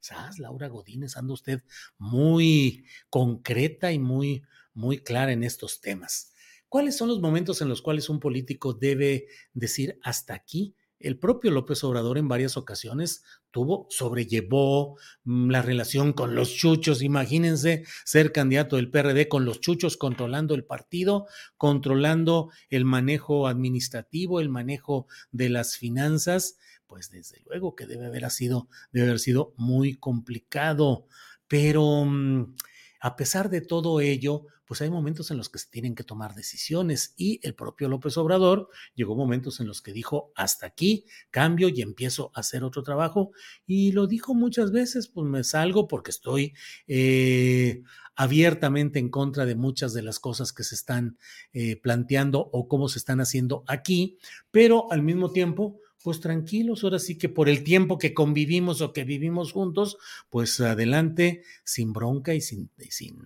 ¿Sabes, 0.00 0.38
Laura 0.38 0.68
Godínez? 0.68 1.16
Anda 1.16 1.34
usted 1.34 1.62
muy 1.98 2.86
concreta 3.10 3.92
y 3.92 3.98
muy, 3.98 4.42
muy 4.74 4.98
clara 4.98 5.32
en 5.32 5.44
estos 5.44 5.80
temas. 5.80 6.32
¿Cuáles 6.68 6.96
son 6.96 7.08
los 7.08 7.20
momentos 7.20 7.60
en 7.62 7.68
los 7.68 7.82
cuales 7.82 8.08
un 8.08 8.20
político 8.20 8.74
debe 8.74 9.26
decir 9.54 9.98
hasta 10.02 10.34
aquí? 10.34 10.74
El 11.00 11.16
propio 11.18 11.52
López 11.52 11.84
Obrador 11.84 12.18
en 12.18 12.26
varias 12.26 12.56
ocasiones 12.56 13.22
tuvo, 13.50 13.86
sobrellevó 13.88 14.98
mm, 15.24 15.50
la 15.50 15.62
relación 15.62 16.12
con 16.12 16.34
los 16.34 16.54
chuchos. 16.54 17.02
Imagínense 17.02 17.84
ser 18.04 18.32
candidato 18.32 18.76
del 18.76 18.90
PRD 18.90 19.28
con 19.28 19.44
los 19.44 19.60
chuchos 19.60 19.96
controlando 19.96 20.54
el 20.54 20.64
partido, 20.64 21.26
controlando 21.56 22.50
el 22.68 22.84
manejo 22.84 23.46
administrativo, 23.46 24.40
el 24.40 24.48
manejo 24.48 25.06
de 25.30 25.50
las 25.50 25.76
finanzas. 25.76 26.58
Pues 26.88 27.10
desde 27.10 27.42
luego 27.46 27.76
que 27.76 27.86
debe 27.86 28.06
haber 28.06 28.28
sido, 28.30 28.68
debe 28.90 29.08
haber 29.08 29.20
sido 29.20 29.54
muy 29.56 29.94
complicado. 29.94 31.06
Pero 31.46 32.04
mm, 32.04 32.54
a 33.00 33.14
pesar 33.14 33.50
de 33.50 33.60
todo 33.60 34.00
ello, 34.00 34.46
pues 34.68 34.82
hay 34.82 34.90
momentos 34.90 35.30
en 35.30 35.38
los 35.38 35.48
que 35.48 35.58
se 35.58 35.70
tienen 35.70 35.94
que 35.94 36.04
tomar 36.04 36.34
decisiones 36.34 37.14
y 37.16 37.40
el 37.42 37.54
propio 37.54 37.88
López 37.88 38.18
Obrador 38.18 38.68
llegó 38.94 39.16
momentos 39.16 39.60
en 39.60 39.66
los 39.66 39.80
que 39.80 39.94
dijo, 39.94 40.30
hasta 40.36 40.66
aquí, 40.66 41.06
cambio 41.30 41.70
y 41.70 41.80
empiezo 41.80 42.30
a 42.34 42.40
hacer 42.40 42.62
otro 42.62 42.82
trabajo. 42.82 43.32
Y 43.66 43.92
lo 43.92 44.06
dijo 44.06 44.34
muchas 44.34 44.70
veces, 44.70 45.08
pues 45.08 45.26
me 45.26 45.42
salgo 45.42 45.88
porque 45.88 46.10
estoy 46.10 46.52
eh, 46.86 47.82
abiertamente 48.14 48.98
en 48.98 49.08
contra 49.08 49.46
de 49.46 49.54
muchas 49.54 49.94
de 49.94 50.02
las 50.02 50.18
cosas 50.20 50.52
que 50.52 50.64
se 50.64 50.74
están 50.74 51.16
eh, 51.54 51.76
planteando 51.76 52.40
o 52.52 52.68
cómo 52.68 52.88
se 52.88 52.98
están 52.98 53.22
haciendo 53.22 53.64
aquí, 53.66 54.18
pero 54.50 54.92
al 54.92 55.02
mismo 55.02 55.30
tiempo 55.30 55.80
pues 56.02 56.20
tranquilos, 56.20 56.84
ahora 56.84 56.98
sí 56.98 57.18
que 57.18 57.28
por 57.28 57.48
el 57.48 57.64
tiempo 57.64 57.98
que 57.98 58.14
convivimos 58.14 58.80
o 58.80 58.92
que 58.92 59.04
vivimos 59.04 59.52
juntos, 59.52 59.98
pues 60.30 60.60
adelante, 60.60 61.42
sin 61.64 61.92
bronca 61.92 62.34
y 62.34 62.40
sin, 62.40 62.70
sin 62.88 63.18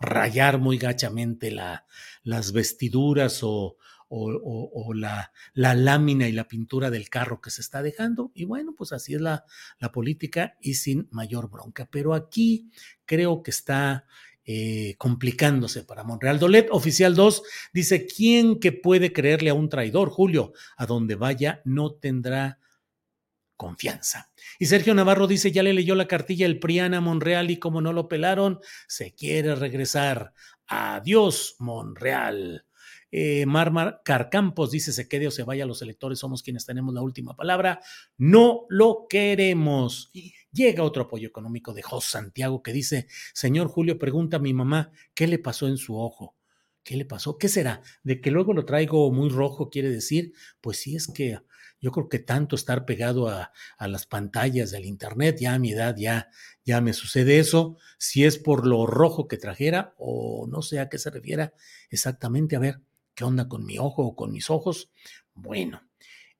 rayar 0.00 0.58
muy 0.58 0.78
gachamente 0.78 1.50
la, 1.50 1.86
las 2.22 2.52
vestiduras 2.52 3.40
o, 3.42 3.76
o, 4.14 4.92
la, 4.94 5.32
la, 5.54 5.74
lámina 5.74 6.28
y 6.28 6.32
la 6.32 6.46
pintura 6.46 6.90
del 6.90 7.08
carro 7.08 7.40
que 7.40 7.50
se 7.50 7.62
está 7.62 7.82
dejando. 7.82 8.30
Y 8.34 8.44
bueno, 8.44 8.74
pues 8.76 8.92
así 8.92 9.14
es 9.14 9.20
la, 9.20 9.44
la 9.78 9.90
política 9.90 10.56
y 10.60 10.74
sin 10.74 11.08
mayor 11.10 11.48
bronca. 11.48 11.88
Pero 11.90 12.12
aquí 12.12 12.70
creo 13.06 13.42
que 13.42 13.50
está 13.50 14.06
eh, 14.44 14.96
complicándose 14.98 15.84
para 15.84 16.04
Monreal. 16.04 16.38
Dolet, 16.38 16.68
oficial 16.70 17.14
2, 17.14 17.42
dice, 17.72 18.06
¿quién 18.06 18.58
que 18.58 18.72
puede 18.72 19.12
creerle 19.12 19.50
a 19.50 19.54
un 19.54 19.68
traidor, 19.68 20.10
Julio? 20.10 20.52
A 20.76 20.86
donde 20.86 21.14
vaya 21.14 21.62
no 21.64 21.92
tendrá 21.94 22.58
confianza. 23.56 24.32
Y 24.58 24.66
Sergio 24.66 24.94
Navarro 24.94 25.28
dice, 25.28 25.52
ya 25.52 25.62
le 25.62 25.72
leyó 25.72 25.94
la 25.94 26.08
cartilla 26.08 26.46
el 26.46 26.58
Priana 26.58 27.00
Monreal 27.00 27.52
y 27.52 27.58
como 27.58 27.80
no 27.80 27.92
lo 27.92 28.08
pelaron, 28.08 28.58
se 28.88 29.14
quiere 29.14 29.54
regresar. 29.54 30.32
Adiós, 30.66 31.54
Monreal. 31.60 32.66
Eh, 33.12 33.44
Marmar 33.46 34.00
Carcampos 34.04 34.70
dice, 34.70 34.90
se 34.90 35.06
quede 35.06 35.28
o 35.28 35.30
se 35.30 35.44
vaya, 35.44 35.66
los 35.66 35.82
electores 35.82 36.18
somos 36.18 36.42
quienes 36.42 36.66
tenemos 36.66 36.92
la 36.94 37.02
última 37.02 37.36
palabra. 37.36 37.80
No 38.16 38.64
lo 38.68 39.06
queremos. 39.08 40.10
Llega 40.52 40.84
otro 40.84 41.04
apoyo 41.04 41.28
económico 41.28 41.72
de 41.72 41.82
Jos 41.82 42.04
Santiago 42.04 42.62
que 42.62 42.72
dice, 42.72 43.06
señor 43.32 43.68
Julio, 43.68 43.98
pregunta 43.98 44.36
a 44.36 44.40
mi 44.40 44.52
mamá, 44.52 44.92
¿qué 45.14 45.26
le 45.26 45.38
pasó 45.38 45.68
en 45.68 45.76
su 45.76 45.98
ojo? 45.98 46.36
¿Qué 46.84 46.96
le 46.96 47.04
pasó? 47.04 47.38
¿Qué 47.38 47.48
será? 47.48 47.82
De 48.02 48.20
que 48.20 48.30
luego 48.30 48.52
lo 48.52 48.64
traigo 48.64 49.10
muy 49.12 49.28
rojo, 49.28 49.70
quiere 49.70 49.90
decir, 49.90 50.32
pues 50.60 50.78
sí 50.78 50.96
es 50.96 51.06
que 51.06 51.38
yo 51.80 51.90
creo 51.90 52.08
que 52.08 52.18
tanto 52.18 52.54
estar 52.54 52.84
pegado 52.84 53.28
a, 53.28 53.52
a, 53.78 53.88
las 53.88 54.06
pantallas 54.06 54.70
del 54.70 54.84
internet, 54.84 55.38
ya 55.40 55.54
a 55.54 55.58
mi 55.58 55.72
edad 55.72 55.96
ya, 55.96 56.28
ya 56.64 56.80
me 56.80 56.92
sucede 56.92 57.38
eso, 57.38 57.76
si 57.98 58.24
es 58.24 58.38
por 58.38 58.66
lo 58.66 58.86
rojo 58.86 59.26
que 59.26 59.36
trajera 59.36 59.94
o 59.98 60.46
no 60.48 60.62
sé 60.62 60.80
a 60.80 60.88
qué 60.88 60.98
se 60.98 61.10
refiera 61.10 61.54
exactamente, 61.90 62.56
a 62.56 62.60
ver, 62.60 62.80
¿Qué 63.14 63.24
onda 63.24 63.48
con 63.48 63.64
mi 63.64 63.78
ojo 63.78 64.02
o 64.02 64.16
con 64.16 64.32
mis 64.32 64.48
ojos? 64.50 64.90
Bueno, 65.34 65.82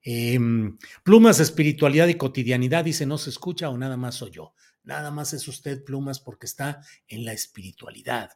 em, 0.02 0.76
plumas, 1.04 1.40
espiritualidad 1.40 2.08
y 2.08 2.14
cotidianidad, 2.14 2.84
dice, 2.84 3.06
no 3.06 3.18
se 3.18 3.30
escucha 3.30 3.68
o 3.68 3.78
nada 3.78 3.96
más 3.96 4.16
soy 4.16 4.30
yo. 4.32 4.54
Nada 4.84 5.10
más 5.10 5.32
es 5.32 5.46
usted 5.46 5.84
plumas 5.84 6.18
porque 6.20 6.46
está 6.46 6.80
en 7.06 7.24
la 7.24 7.32
espiritualidad. 7.32 8.30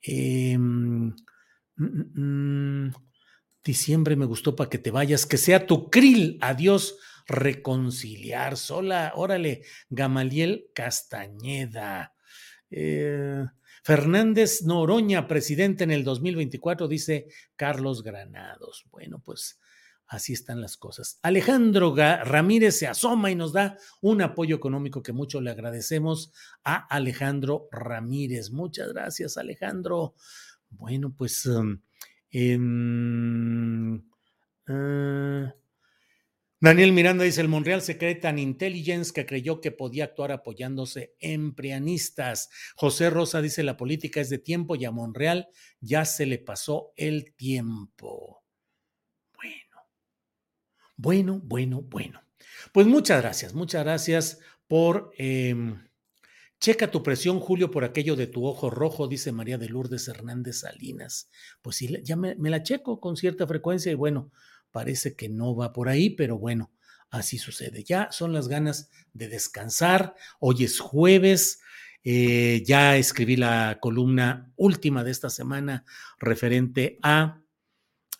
Em, 0.00 1.08
mm, 1.08 1.14
mm, 1.76 2.86
mm, 2.86 2.94
diciembre 3.64 4.16
me 4.16 4.26
gustó 4.26 4.56
para 4.56 4.70
que 4.70 4.78
te 4.78 4.90
vayas, 4.90 5.26
que 5.26 5.36
sea 5.36 5.66
tu 5.66 5.90
krill, 5.90 6.38
adiós, 6.40 6.96
reconciliar. 7.26 8.56
Sola, 8.56 9.12
órale, 9.14 9.62
Gamaliel 9.90 10.66
Castañeda. 10.74 12.14
Eh, 12.70 13.44
Fernández 13.84 14.62
Noroña, 14.62 15.26
presidente 15.26 15.84
en 15.84 15.90
el 15.90 16.04
2024, 16.04 16.88
dice 16.88 17.26
Carlos 17.56 18.02
Granados. 18.02 18.86
Bueno, 18.90 19.20
pues 19.24 19.60
así 20.12 20.34
están 20.34 20.60
las 20.60 20.76
cosas. 20.76 21.18
Alejandro 21.22 21.94
Ramírez 21.96 22.78
se 22.78 22.86
asoma 22.86 23.30
y 23.30 23.34
nos 23.34 23.54
da 23.54 23.78
un 24.02 24.20
apoyo 24.20 24.54
económico 24.54 25.02
que 25.02 25.12
mucho 25.12 25.40
le 25.40 25.50
agradecemos 25.50 26.32
a 26.64 26.76
Alejandro 26.94 27.68
Ramírez. 27.72 28.50
Muchas 28.50 28.92
gracias, 28.92 29.36
Alejandro. 29.38 30.14
Bueno, 30.68 31.14
pues... 31.16 31.46
Um, 31.46 31.80
uh, 34.68 35.50
Daniel 36.60 36.92
Miranda 36.92 37.24
dice, 37.24 37.40
el 37.40 37.48
Monreal 37.48 37.80
Secretan 37.82 38.38
Intelligence 38.38 39.12
que 39.12 39.26
creyó 39.26 39.60
que 39.60 39.72
podía 39.72 40.04
actuar 40.04 40.30
apoyándose 40.30 41.14
en 41.20 41.54
prianistas. 41.54 42.50
José 42.76 43.10
Rosa 43.10 43.40
dice, 43.40 43.62
la 43.62 43.78
política 43.78 44.20
es 44.20 44.28
de 44.28 44.38
tiempo 44.38 44.76
y 44.76 44.84
a 44.84 44.90
Monreal 44.90 45.48
ya 45.80 46.04
se 46.04 46.26
le 46.26 46.38
pasó 46.38 46.92
el 46.96 47.34
tiempo. 47.34 48.41
Bueno, 51.02 51.40
bueno, 51.44 51.82
bueno. 51.82 52.22
Pues 52.72 52.86
muchas 52.86 53.20
gracias, 53.20 53.54
muchas 53.54 53.84
gracias 53.84 54.38
por... 54.66 55.12
Em, 55.18 55.86
checa 56.60 56.90
tu 56.90 57.02
presión, 57.02 57.40
Julio, 57.40 57.70
por 57.70 57.84
aquello 57.84 58.14
de 58.14 58.28
tu 58.28 58.46
ojo 58.46 58.70
rojo, 58.70 59.08
dice 59.08 59.32
María 59.32 59.58
de 59.58 59.68
Lourdes 59.68 60.06
Hernández 60.06 60.60
Salinas. 60.60 61.28
Pues 61.60 61.76
sí, 61.76 61.92
ya 62.04 62.16
me 62.16 62.36
la 62.50 62.62
checo 62.62 63.00
con 63.00 63.16
cierta 63.16 63.46
frecuencia 63.46 63.90
y 63.90 63.96
bueno, 63.96 64.30
Parece 64.72 65.14
que 65.14 65.28
no 65.28 65.54
va 65.54 65.72
por 65.72 65.90
ahí, 65.90 66.10
pero 66.10 66.38
bueno, 66.38 66.72
así 67.10 67.36
sucede. 67.36 67.84
Ya 67.84 68.10
son 68.10 68.32
las 68.32 68.48
ganas 68.48 68.90
de 69.12 69.28
descansar. 69.28 70.14
Hoy 70.40 70.64
es 70.64 70.80
jueves. 70.80 71.60
Eh, 72.02 72.64
ya 72.66 72.96
escribí 72.96 73.36
la 73.36 73.78
columna 73.80 74.50
última 74.56 75.04
de 75.04 75.12
esta 75.12 75.30
semana 75.30 75.84
referente 76.18 76.98
a, 77.02 77.41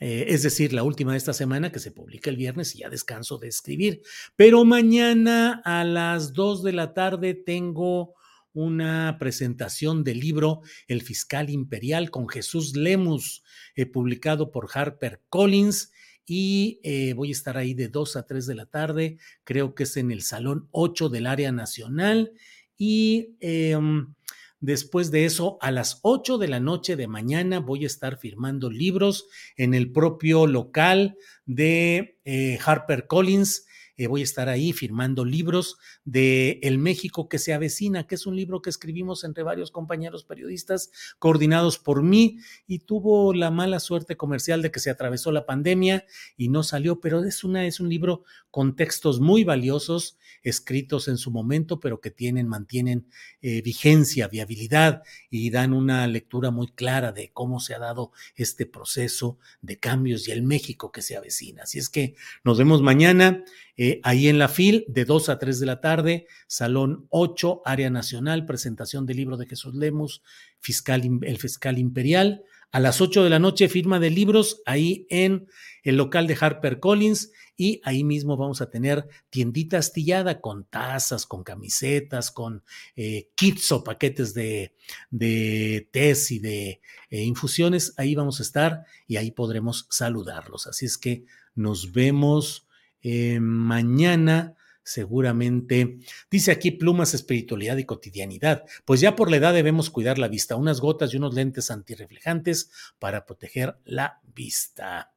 eh, 0.04 0.34
es 0.34 0.42
decir, 0.42 0.72
la 0.72 0.82
última 0.82 1.12
de 1.12 1.18
esta 1.18 1.32
semana 1.32 1.70
que 1.70 1.78
se 1.78 1.92
publica 1.92 2.28
el 2.28 2.36
viernes 2.36 2.74
y 2.74 2.80
ya 2.80 2.90
descanso 2.90 3.38
de 3.38 3.46
escribir. 3.46 4.02
Pero 4.34 4.64
mañana 4.64 5.62
a 5.64 5.84
las 5.84 6.32
2 6.32 6.64
de 6.64 6.72
la 6.72 6.92
tarde 6.92 7.34
tengo 7.34 8.14
una 8.52 9.16
presentación 9.20 10.02
del 10.02 10.18
libro 10.18 10.62
El 10.88 11.02
Fiscal 11.02 11.50
Imperial 11.50 12.10
con 12.10 12.28
Jesús 12.28 12.74
Lemus, 12.74 13.44
eh, 13.76 13.86
publicado 13.86 14.50
por 14.50 14.68
Harper 14.74 15.22
Collins 15.28 15.92
y 16.26 16.80
eh, 16.82 17.12
voy 17.14 17.28
a 17.28 17.32
estar 17.32 17.56
ahí 17.56 17.72
de 17.72 17.86
2 17.86 18.16
a 18.16 18.26
3 18.26 18.44
de 18.44 18.54
la 18.56 18.66
tarde, 18.66 19.18
creo 19.44 19.76
que 19.76 19.84
es 19.84 19.96
en 19.96 20.10
el 20.10 20.22
Salón 20.22 20.66
8 20.72 21.10
del 21.10 21.28
área 21.28 21.52
nacional 21.52 22.32
y 22.76 23.36
em, 23.38 24.14
después 24.62 25.10
de 25.10 25.26
eso 25.26 25.58
a 25.60 25.70
las 25.70 25.98
8 26.02 26.38
de 26.38 26.48
la 26.48 26.60
noche 26.60 26.96
de 26.96 27.08
mañana 27.08 27.58
voy 27.58 27.82
a 27.82 27.88
estar 27.88 28.16
firmando 28.16 28.70
libros 28.70 29.26
en 29.56 29.74
el 29.74 29.92
propio 29.92 30.46
local 30.46 31.18
de 31.44 32.18
eh, 32.24 32.58
Harper 32.64 33.06
Collins 33.08 33.66
eh, 33.96 34.06
voy 34.06 34.22
a 34.22 34.24
estar 34.24 34.48
ahí 34.48 34.72
firmando 34.72 35.24
libros 35.24 35.76
de 36.04 36.60
El 36.62 36.78
México 36.78 37.28
que 37.28 37.38
se 37.38 37.52
avecina, 37.52 38.06
que 38.06 38.14
es 38.14 38.26
un 38.26 38.36
libro 38.36 38.62
que 38.62 38.70
escribimos 38.70 39.24
entre 39.24 39.42
varios 39.42 39.70
compañeros 39.70 40.24
periodistas 40.24 40.90
coordinados 41.18 41.78
por 41.78 42.02
mí 42.02 42.38
y 42.66 42.80
tuvo 42.80 43.34
la 43.34 43.50
mala 43.50 43.80
suerte 43.80 44.16
comercial 44.16 44.62
de 44.62 44.70
que 44.70 44.80
se 44.80 44.90
atravesó 44.90 45.32
la 45.32 45.46
pandemia 45.46 46.06
y 46.36 46.48
no 46.48 46.62
salió, 46.62 47.00
pero 47.00 47.22
es, 47.24 47.44
una, 47.44 47.66
es 47.66 47.80
un 47.80 47.88
libro 47.88 48.24
con 48.50 48.76
textos 48.76 49.20
muy 49.20 49.44
valiosos 49.44 50.18
escritos 50.42 51.08
en 51.08 51.18
su 51.18 51.30
momento, 51.30 51.80
pero 51.80 52.00
que 52.00 52.10
tienen, 52.10 52.48
mantienen 52.48 53.06
eh, 53.40 53.62
vigencia, 53.62 54.28
viabilidad 54.28 55.02
y 55.30 55.50
dan 55.50 55.72
una 55.72 56.06
lectura 56.06 56.50
muy 56.50 56.68
clara 56.68 57.12
de 57.12 57.30
cómo 57.32 57.60
se 57.60 57.74
ha 57.74 57.78
dado 57.78 58.12
este 58.34 58.66
proceso 58.66 59.38
de 59.60 59.78
cambios 59.78 60.26
y 60.28 60.32
el 60.32 60.42
México 60.42 60.90
que 60.92 61.02
se 61.02 61.16
avecina. 61.16 61.62
Así 61.62 61.78
es 61.78 61.88
que 61.88 62.14
nos 62.44 62.58
vemos 62.58 62.82
mañana. 62.82 63.44
Eh, 63.76 64.00
ahí 64.02 64.28
en 64.28 64.38
la 64.38 64.48
FIL, 64.48 64.84
de 64.88 65.04
2 65.04 65.28
a 65.28 65.38
3 65.38 65.60
de 65.60 65.66
la 65.66 65.80
tarde, 65.80 66.26
Salón 66.46 67.06
8, 67.10 67.62
Área 67.64 67.90
Nacional, 67.90 68.46
presentación 68.46 69.06
del 69.06 69.16
libro 69.16 69.36
de 69.36 69.46
Jesús 69.46 69.74
Lemus, 69.74 70.22
fiscal, 70.60 71.02
el 71.22 71.38
fiscal 71.38 71.78
imperial. 71.78 72.42
A 72.70 72.80
las 72.80 73.02
8 73.02 73.22
de 73.22 73.30
la 73.30 73.38
noche, 73.38 73.68
firma 73.68 74.00
de 74.00 74.10
libros 74.10 74.62
ahí 74.64 75.06
en 75.10 75.46
el 75.82 75.96
local 75.96 76.26
de 76.26 76.36
Harper 76.40 76.80
Collins 76.80 77.30
y 77.54 77.80
ahí 77.84 78.02
mismo 78.02 78.36
vamos 78.38 78.62
a 78.62 78.70
tener 78.70 79.08
tiendita 79.28 79.78
astillada 79.78 80.40
con 80.40 80.64
tazas, 80.64 81.26
con 81.26 81.44
camisetas, 81.44 82.30
con 82.30 82.64
eh, 82.96 83.28
kits 83.34 83.72
o 83.72 83.84
paquetes 83.84 84.32
de, 84.32 84.74
de 85.10 85.86
tés 85.92 86.30
y 86.30 86.38
de 86.38 86.80
eh, 87.10 87.22
infusiones. 87.22 87.92
Ahí 87.98 88.14
vamos 88.14 88.40
a 88.40 88.42
estar 88.42 88.84
y 89.06 89.16
ahí 89.16 89.32
podremos 89.32 89.86
saludarlos. 89.90 90.66
Así 90.66 90.86
es 90.86 90.96
que 90.96 91.24
nos 91.54 91.92
vemos 91.92 92.66
eh, 93.02 93.40
mañana 93.40 94.54
seguramente. 94.84 95.98
Dice 96.30 96.50
aquí 96.50 96.72
plumas, 96.72 97.14
espiritualidad 97.14 97.76
y 97.76 97.84
cotidianidad. 97.84 98.64
Pues 98.84 99.00
ya 99.00 99.16
por 99.16 99.30
la 99.30 99.36
edad 99.36 99.54
debemos 99.54 99.90
cuidar 99.90 100.18
la 100.18 100.28
vista, 100.28 100.56
unas 100.56 100.80
gotas 100.80 101.12
y 101.12 101.16
unos 101.16 101.34
lentes 101.34 101.70
antirreflejantes 101.70 102.70
para 102.98 103.24
proteger 103.24 103.76
la 103.84 104.20
vista. 104.34 105.12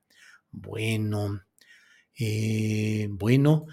Bueno, 0.51 1.41
eh, 2.17 3.07
bueno. 3.11 3.65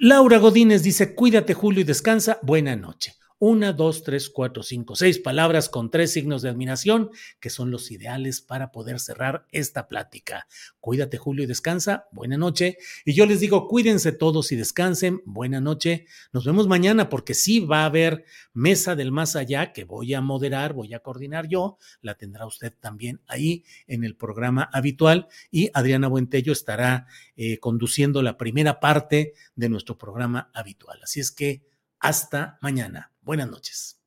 Laura 0.00 0.38
Godínez 0.38 0.82
dice, 0.82 1.14
cuídate 1.14 1.54
Julio 1.54 1.80
y 1.80 1.84
descansa. 1.84 2.38
Buena 2.42 2.76
noche. 2.76 3.14
Una, 3.44 3.72
dos, 3.72 4.04
tres, 4.04 4.30
cuatro, 4.30 4.62
cinco, 4.62 4.94
seis 4.94 5.18
palabras 5.18 5.68
con 5.68 5.90
tres 5.90 6.12
signos 6.12 6.42
de 6.42 6.48
admiración 6.48 7.10
que 7.40 7.50
son 7.50 7.72
los 7.72 7.90
ideales 7.90 8.40
para 8.40 8.70
poder 8.70 9.00
cerrar 9.00 9.48
esta 9.50 9.88
plática. 9.88 10.46
Cuídate, 10.78 11.18
Julio, 11.18 11.42
y 11.42 11.48
descansa. 11.48 12.06
Buena 12.12 12.36
noche. 12.36 12.78
Y 13.04 13.14
yo 13.14 13.26
les 13.26 13.40
digo, 13.40 13.66
cuídense 13.66 14.12
todos 14.12 14.52
y 14.52 14.56
descansen. 14.56 15.22
Buena 15.24 15.60
noche. 15.60 16.06
Nos 16.32 16.44
vemos 16.44 16.68
mañana 16.68 17.08
porque 17.08 17.34
sí 17.34 17.58
va 17.58 17.82
a 17.82 17.86
haber 17.86 18.24
mesa 18.52 18.94
del 18.94 19.10
más 19.10 19.34
allá 19.34 19.72
que 19.72 19.82
voy 19.82 20.14
a 20.14 20.20
moderar, 20.20 20.72
voy 20.72 20.94
a 20.94 21.00
coordinar 21.00 21.48
yo. 21.48 21.78
La 22.00 22.14
tendrá 22.14 22.46
usted 22.46 22.72
también 22.78 23.22
ahí 23.26 23.64
en 23.88 24.04
el 24.04 24.14
programa 24.14 24.70
habitual 24.72 25.26
y 25.50 25.68
Adriana 25.74 26.06
Buentello 26.06 26.52
estará 26.52 27.08
eh, 27.34 27.58
conduciendo 27.58 28.22
la 28.22 28.38
primera 28.38 28.78
parte 28.78 29.34
de 29.56 29.68
nuestro 29.68 29.98
programa 29.98 30.48
habitual. 30.54 31.00
Así 31.02 31.18
es 31.18 31.32
que 31.32 31.71
hasta 32.02 32.58
mañana. 32.60 33.10
Buenas 33.22 33.48
noches. 33.48 33.98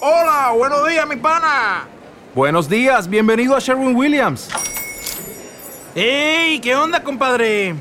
Hola, 0.00 0.52
buenos 0.56 0.88
días, 0.88 1.06
mi 1.06 1.16
pana. 1.16 1.86
Buenos 2.34 2.68
días, 2.68 3.08
bienvenido 3.08 3.54
a 3.54 3.60
Sherwin 3.60 3.94
Williams. 3.94 4.48
¡Ey! 5.94 6.60
¿Qué 6.60 6.74
onda, 6.74 7.02
compadre? 7.02 7.74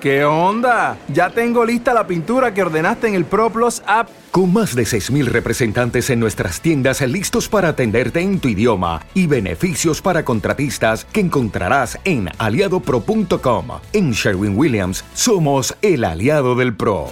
¿Qué 0.00 0.24
onda? 0.24 0.98
Ya 1.08 1.30
tengo 1.30 1.64
lista 1.64 1.94
la 1.94 2.06
pintura 2.06 2.52
que 2.52 2.62
ordenaste 2.62 3.08
en 3.08 3.14
el 3.14 3.24
ProPlus 3.24 3.82
app. 3.86 4.08
Con 4.30 4.52
más 4.52 4.76
de 4.76 4.84
6.000 4.84 5.24
representantes 5.24 6.08
en 6.08 6.20
nuestras 6.20 6.60
tiendas 6.60 7.00
listos 7.00 7.48
para 7.48 7.70
atenderte 7.70 8.20
en 8.20 8.38
tu 8.38 8.46
idioma 8.46 9.04
y 9.12 9.26
beneficios 9.26 10.00
para 10.00 10.24
contratistas 10.24 11.04
que 11.04 11.18
encontrarás 11.18 11.98
en 12.04 12.28
aliadopro.com. 12.38 13.66
En 13.92 14.12
Sherwin 14.12 14.56
Williams 14.56 15.04
somos 15.14 15.74
el 15.82 16.04
aliado 16.04 16.54
del 16.54 16.76
PRO. 16.76 17.08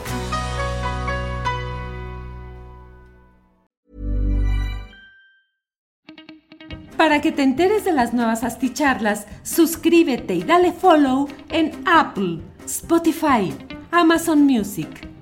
Para 6.96 7.20
que 7.20 7.32
te 7.32 7.42
enteres 7.42 7.84
de 7.84 7.92
las 7.92 8.14
nuevas 8.14 8.44
asticharlas, 8.44 9.26
suscríbete 9.42 10.34
y 10.34 10.42
dale 10.44 10.72
follow 10.72 11.28
en 11.50 11.72
Apple, 11.84 12.40
Spotify, 12.64 13.52
Amazon 13.90 14.42
Music, 14.42 14.88